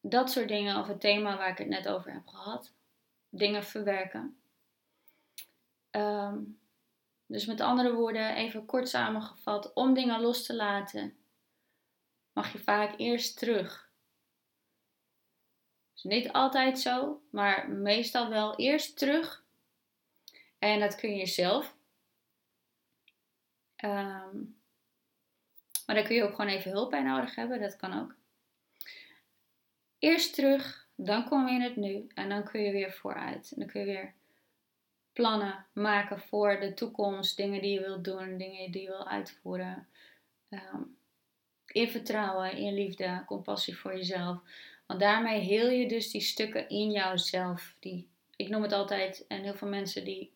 dat 0.00 0.30
soort 0.30 0.48
dingen, 0.48 0.78
of 0.78 0.86
het 0.86 1.00
thema 1.00 1.36
waar 1.36 1.50
ik 1.50 1.58
het 1.58 1.68
net 1.68 1.88
over 1.88 2.12
heb 2.12 2.26
gehad. 2.26 2.72
Dingen 3.28 3.64
verwerken. 3.64 4.36
Um, 5.90 6.58
dus 7.26 7.46
met 7.46 7.60
andere 7.60 7.92
woorden, 7.92 8.34
even 8.34 8.66
kort 8.66 8.88
samengevat, 8.88 9.72
om 9.74 9.94
dingen 9.94 10.20
los 10.20 10.46
te 10.46 10.54
laten, 10.54 11.16
mag 12.32 12.52
je 12.52 12.58
vaak 12.58 12.94
eerst 12.96 13.38
terug. 13.38 13.88
niet 16.02 16.32
altijd 16.32 16.78
zo, 16.78 17.22
maar 17.30 17.68
meestal 17.68 18.28
wel 18.28 18.56
eerst 18.56 18.98
terug 18.98 19.44
en 20.60 20.80
dat 20.80 20.96
kun 20.96 21.16
je 21.16 21.26
zelf. 21.26 21.76
Ehm, 23.76 24.36
maar 25.86 25.94
daar 25.94 26.04
kun 26.04 26.14
je 26.14 26.22
ook 26.22 26.34
gewoon 26.34 26.50
even 26.50 26.70
hulp 26.70 26.90
bij 26.90 27.02
nodig 27.02 27.34
hebben. 27.34 27.60
Dat 27.60 27.76
kan 27.76 28.00
ook. 28.00 28.14
Eerst 29.98 30.34
terug, 30.34 30.88
dan 30.94 31.28
kom 31.28 31.48
je 31.48 31.54
in 31.54 31.62
het 31.62 31.76
nu. 31.76 32.06
En 32.14 32.28
dan 32.28 32.44
kun 32.44 32.60
je 32.60 32.72
weer 32.72 32.92
vooruit. 32.92 33.52
En 33.52 33.58
dan 33.58 33.68
kun 33.68 33.80
je 33.80 33.86
weer 33.86 34.14
plannen 35.12 35.66
maken 35.72 36.20
voor 36.20 36.60
de 36.60 36.74
toekomst. 36.74 37.36
Dingen 37.36 37.62
die 37.62 37.72
je 37.72 37.80
wilt 37.80 38.04
doen, 38.04 38.38
dingen 38.38 38.70
die 38.70 38.82
je 38.82 38.88
wil 38.88 39.08
uitvoeren. 39.08 39.88
Um, 40.50 40.98
in 41.66 41.88
vertrouwen, 41.88 42.56
in 42.56 42.74
liefde, 42.74 43.22
compassie 43.26 43.76
voor 43.76 43.96
jezelf. 43.96 44.38
Want 44.86 45.00
daarmee 45.00 45.40
heel 45.40 45.68
je 45.68 45.88
dus 45.88 46.10
die 46.10 46.20
stukken 46.20 46.68
in 46.68 46.90
jouzelf. 46.90 47.76
Die, 47.78 48.08
ik 48.36 48.48
noem 48.48 48.62
het 48.62 48.72
altijd, 48.72 49.24
en 49.28 49.42
heel 49.42 49.54
veel 49.54 49.68
mensen 49.68 50.04
die 50.04 50.32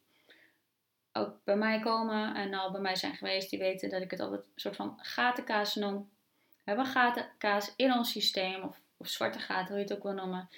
ook 1.17 1.45
bij 1.45 1.57
mij 1.57 1.81
komen 1.81 2.35
en 2.35 2.55
al 2.55 2.71
bij 2.71 2.81
mij 2.81 2.97
zijn 2.97 3.15
geweest, 3.15 3.51
die 3.51 3.59
weten 3.59 3.91
dat 3.91 4.03
ik 4.03 4.11
het 4.11 4.21
altijd 4.21 4.41
een 4.41 4.53
soort 4.55 4.77
van 4.77 4.99
gatenkaas 5.03 5.75
noem. 5.75 6.11
We 6.39 6.71
hebben 6.71 6.87
gatenkaas 6.87 7.73
in 7.77 7.93
ons 7.93 8.11
systeem, 8.11 8.63
of, 8.97 9.09
zwarte 9.09 9.39
gaten, 9.39 9.69
hoe 9.69 9.77
je 9.77 9.83
het 9.83 9.93
ook 9.93 10.03
wil 10.03 10.13
noemen. 10.13 10.49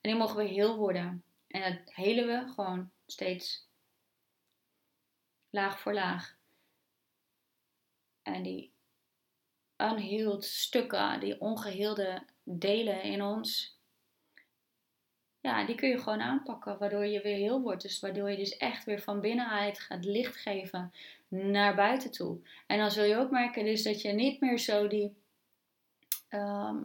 En 0.00 0.10
die 0.10 0.14
mogen 0.14 0.36
we 0.36 0.44
heel 0.44 0.76
worden. 0.76 1.24
En 1.46 1.72
dat 1.72 1.94
helen 1.94 2.26
we 2.26 2.52
gewoon 2.52 2.90
steeds 3.06 3.68
laag 5.50 5.80
voor 5.80 5.94
laag. 5.94 6.36
En 8.22 8.42
die 8.42 8.72
unhealed 9.76 10.44
stukken, 10.44 11.20
die 11.20 11.40
ongeheelde 11.40 12.22
delen 12.42 13.02
in 13.02 13.22
ons, 13.22 13.75
ja, 15.46 15.64
die 15.64 15.74
kun 15.74 15.88
je 15.88 15.98
gewoon 15.98 16.20
aanpakken, 16.20 16.78
waardoor 16.78 17.06
je 17.06 17.22
weer 17.22 17.36
heel 17.36 17.60
wordt. 17.60 17.82
Dus 17.82 18.00
waardoor 18.00 18.30
je 18.30 18.36
dus 18.36 18.56
echt 18.56 18.84
weer 18.84 19.00
van 19.00 19.20
binnenuit 19.20 19.80
gaat 19.80 20.04
licht 20.04 20.36
geven 20.36 20.92
naar 21.28 21.74
buiten 21.74 22.10
toe. 22.10 22.38
En 22.66 22.78
dan 22.78 22.90
zul 22.90 23.04
je 23.04 23.16
ook 23.16 23.30
merken 23.30 23.64
dus 23.64 23.82
dat 23.82 24.02
je 24.02 24.12
niet 24.12 24.40
meer 24.40 24.58
zo 24.58 24.88
die 24.88 25.16
ehm, 26.28 26.76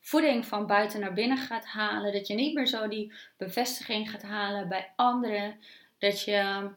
voeding 0.00 0.46
van 0.46 0.66
buiten 0.66 1.00
naar 1.00 1.12
binnen 1.12 1.38
gaat 1.38 1.66
halen. 1.66 2.12
Dat 2.12 2.26
je 2.26 2.34
niet 2.34 2.54
meer 2.54 2.66
zo 2.66 2.88
die 2.88 3.12
bevestiging 3.36 4.10
gaat 4.10 4.22
halen 4.22 4.68
bij 4.68 4.92
anderen. 4.96 5.58
Dat 5.98 6.22
je 6.22 6.70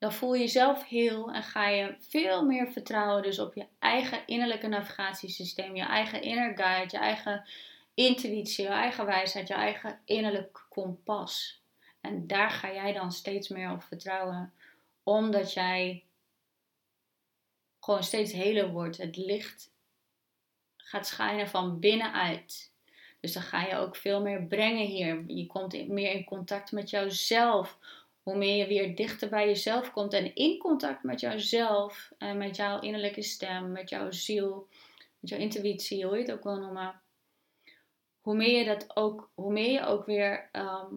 dan 0.00 0.12
voel 0.12 0.34
je 0.34 0.40
jezelf 0.40 0.88
heel 0.88 1.32
en 1.32 1.42
ga 1.42 1.68
je 1.68 1.94
veel 1.98 2.44
meer 2.44 2.72
vertrouwen 2.72 3.22
dus 3.22 3.38
op 3.38 3.54
je 3.54 3.66
eigen 3.78 4.26
innerlijke 4.26 4.66
navigatiesysteem, 4.66 5.76
je 5.76 5.82
eigen 5.82 6.22
inner 6.22 6.56
guide, 6.56 6.96
je 6.96 7.02
eigen 7.02 7.48
intuïtie, 7.94 8.64
je 8.64 8.70
eigen 8.70 9.06
wijsheid, 9.06 9.48
je 9.48 9.54
eigen 9.54 10.00
innerlijk 10.04 10.66
kompas. 10.68 11.62
En 12.00 12.26
daar 12.26 12.50
ga 12.50 12.72
jij 12.72 12.92
dan 12.92 13.12
steeds 13.12 13.48
meer 13.48 13.70
op 13.70 13.82
vertrouwen, 13.82 14.52
omdat 15.02 15.52
jij 15.52 16.04
gewoon 17.80 18.02
steeds 18.02 18.32
heler 18.32 18.70
wordt. 18.70 18.96
Het 18.96 19.16
licht 19.16 19.72
gaat 20.76 21.06
schijnen 21.06 21.48
van 21.48 21.80
binnenuit. 21.80 22.72
Dus 23.20 23.32
dan 23.32 23.42
ga 23.42 23.66
je 23.66 23.76
ook 23.76 23.96
veel 23.96 24.20
meer 24.20 24.42
brengen 24.42 24.86
hier. 24.86 25.24
Je 25.26 25.46
komt 25.46 25.88
meer 25.88 26.12
in 26.12 26.24
contact 26.24 26.72
met 26.72 26.90
jouzelf 26.90 27.78
hoe 28.22 28.36
meer 28.36 28.56
je 28.56 28.66
weer 28.66 28.94
dichter 28.96 29.28
bij 29.28 29.46
jezelf 29.46 29.92
komt 29.92 30.12
en 30.12 30.34
in 30.34 30.58
contact 30.58 31.02
met 31.02 31.20
jouzelf 31.20 32.12
en 32.18 32.38
met 32.38 32.56
jouw 32.56 32.80
innerlijke 32.80 33.22
stem, 33.22 33.72
met 33.72 33.88
jouw 33.88 34.10
ziel, 34.10 34.68
met 35.20 35.30
jouw 35.30 35.38
intuïtie, 35.38 36.04
hoe 36.04 36.16
je 36.16 36.22
het 36.22 36.32
ook 36.32 36.42
wil 36.42 36.56
noemen. 36.56 37.00
Hoe 38.30 38.38
meer 38.38 38.58
je 38.58 38.64
dat 38.64 38.96
ook, 38.96 39.30
hoe 39.34 39.52
meer 39.52 39.70
je 39.70 39.84
ook 39.84 40.06
weer 40.06 40.48
ehm, 40.52 40.94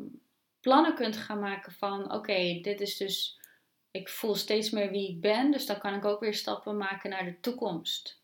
plannen 0.60 0.96
kunt 0.96 1.18
gaan 1.18 1.40
maken 1.40 1.72
van 1.72 2.12
oké, 2.12 2.60
dit 2.62 2.82
is 2.82 2.98
dus, 2.98 3.40
ik 3.92 4.10
voel 4.10 4.36
steeds 4.36 4.70
meer 4.70 4.90
wie 4.90 5.10
ik 5.10 5.22
ben, 5.22 5.52
dus 5.52 5.66
dan 5.66 5.80
kan 5.80 5.94
ik 5.94 6.06
ook 6.06 6.20
weer 6.20 6.34
stappen 6.34 6.78
maken 6.78 7.10
naar 7.10 7.26
de 7.26 7.40
toekomst. 7.40 8.22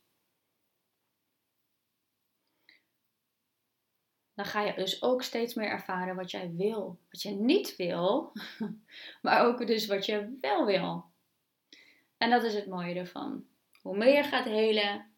dan 4.33 4.45
ga 4.45 4.61
je 4.61 4.73
dus 4.73 5.01
ook 5.01 5.23
steeds 5.23 5.53
meer 5.53 5.69
ervaren 5.69 6.15
wat 6.15 6.31
jij 6.31 6.51
wil. 6.55 6.99
Wat 7.09 7.21
je 7.21 7.29
niet 7.29 7.75
wil, 7.75 8.31
maar 9.21 9.45
ook 9.45 9.67
dus 9.67 9.87
wat 9.87 10.05
je 10.05 10.37
wel 10.41 10.65
wil. 10.65 11.05
En 12.17 12.29
dat 12.29 12.43
is 12.43 12.53
het 12.53 12.67
mooie 12.67 12.95
ervan. 12.95 13.45
Hoe 13.81 13.97
meer 13.97 14.15
je 14.15 14.23
gaat 14.23 14.45
helen, 14.45 15.11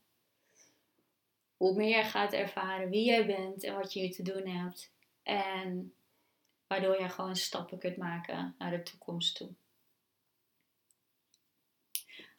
hoe 1.62 1.76
meer 1.76 1.98
je 1.98 2.04
gaat 2.04 2.34
ervaren 2.34 2.90
wie 2.90 3.06
jij 3.06 3.26
bent 3.26 3.64
en 3.64 3.76
wat 3.76 3.94
je 3.94 4.00
hier 4.00 4.12
te 4.12 4.24
doen 4.24 4.48
hebt. 4.48 4.92
En 5.24 5.94
waardoor 6.68 7.02
je 7.02 7.10
gewoon 7.10 7.36
stappen 7.36 7.78
kunt 7.78 7.98
maken 7.98 8.56
naar 8.58 8.72
de 8.72 8.84
toekomst 8.84 9.36
toe. 9.36 9.50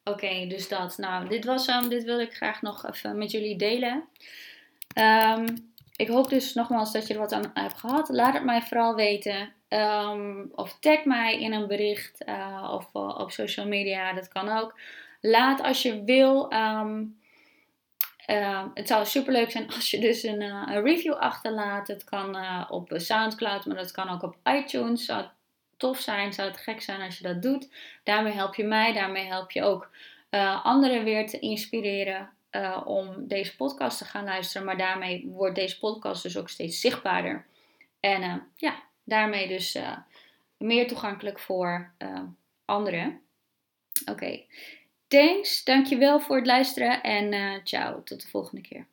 Oké, 0.05 0.47
dus 0.47 0.69
dat. 0.69 0.99
Nou, 0.99 1.29
dit 1.29 1.45
was 1.45 1.67
hem. 1.67 1.89
dit 1.89 2.05
wilde 2.05 2.23
ik 2.23 2.35
graag 2.35 2.63
nog 2.63 2.87
even 2.87 3.19
met 3.19 3.31
jullie 3.31 3.57
delen. 3.57 4.09
Um, 4.99 5.73
ik 5.97 6.09
hoop 6.09 6.29
dus 6.29 6.55
nogmaals 6.55 6.93
dat 6.93 7.07
je 7.07 7.15
er 7.15 7.21
wat 7.21 7.33
aan 7.33 7.51
hebt 7.55 7.79
gehad. 7.79 8.09
Laat 8.09 8.35
het 8.35 8.45
mij 8.45 8.63
vooral 8.63 8.95
weten. 8.95 9.53
Um, 9.69 10.51
of 10.55 10.79
tag 10.79 11.05
mij 11.05 11.41
in 11.41 11.53
een 11.53 11.67
bericht 11.67 12.29
uh, 12.29 12.71
of 12.73 12.91
uh, 12.95 13.19
op 13.19 13.31
social 13.31 13.67
media, 13.67 14.13
dat 14.13 14.29
kan 14.29 14.49
ook. 14.49 14.79
Laat 15.21 15.61
als 15.61 15.83
je 15.83 16.05
wil. 16.05 16.53
Um, 16.53 17.21
uh, 18.33 18.65
het 18.75 18.89
zou 18.89 19.07
super 19.07 19.33
leuk 19.33 19.51
zijn 19.51 19.73
als 19.73 19.91
je 19.91 20.01
dus 20.01 20.23
een, 20.23 20.41
een 20.41 20.83
review 20.83 21.13
achterlaat. 21.13 21.89
Het 21.89 22.05
kan 22.05 22.37
uh, 22.37 22.65
op 22.69 22.93
Soundcloud, 22.95 23.67
maar 23.67 23.77
dat 23.77 23.91
kan 23.91 24.09
ook 24.09 24.23
op 24.23 24.37
iTunes. 24.45 25.05
Zou 25.05 25.21
het 25.21 25.31
tof 25.77 25.99
zijn, 25.99 26.33
zou 26.33 26.49
het 26.49 26.59
gek 26.59 26.83
zijn 26.83 27.01
als 27.01 27.19
je 27.19 27.25
dat 27.25 27.43
doet. 27.43 27.69
Daarmee 28.05 28.33
help 28.33 28.55
je 28.55 28.65
mij, 28.65 28.93
daarmee 28.93 29.27
help 29.27 29.51
je 29.51 29.63
ook 29.63 29.91
uh, 30.31 30.65
anderen 30.65 31.05
weer 31.05 31.27
te 31.27 31.39
inspireren. 31.39 32.31
Om 32.85 33.29
deze 33.29 33.57
podcast 33.57 33.99
te 33.99 34.05
gaan 34.05 34.25
luisteren. 34.25 34.67
Maar 34.67 34.77
daarmee 34.77 35.27
wordt 35.27 35.55
deze 35.55 35.79
podcast 35.79 36.23
dus 36.23 36.39
ook 36.39 36.49
steeds 36.49 36.81
zichtbaarder. 36.81 37.47
En 38.01 38.43
ja, 38.57 38.83
daarmee 39.05 39.49
dus 39.49 39.79
meer 40.57 40.89
toegankelijk 40.89 41.39
voor 41.39 41.93
anderen. 42.65 43.21
Oké. 44.11 44.45
Thanks. 45.13 45.65
Dankjewel 45.65 46.21
voor 46.21 46.37
het 46.37 46.47
luisteren 46.47 47.03
en 47.03 47.61
ciao. 47.65 48.03
Tot 48.03 48.23
de 48.23 48.29
volgende 48.29 48.63
keer. 48.63 48.87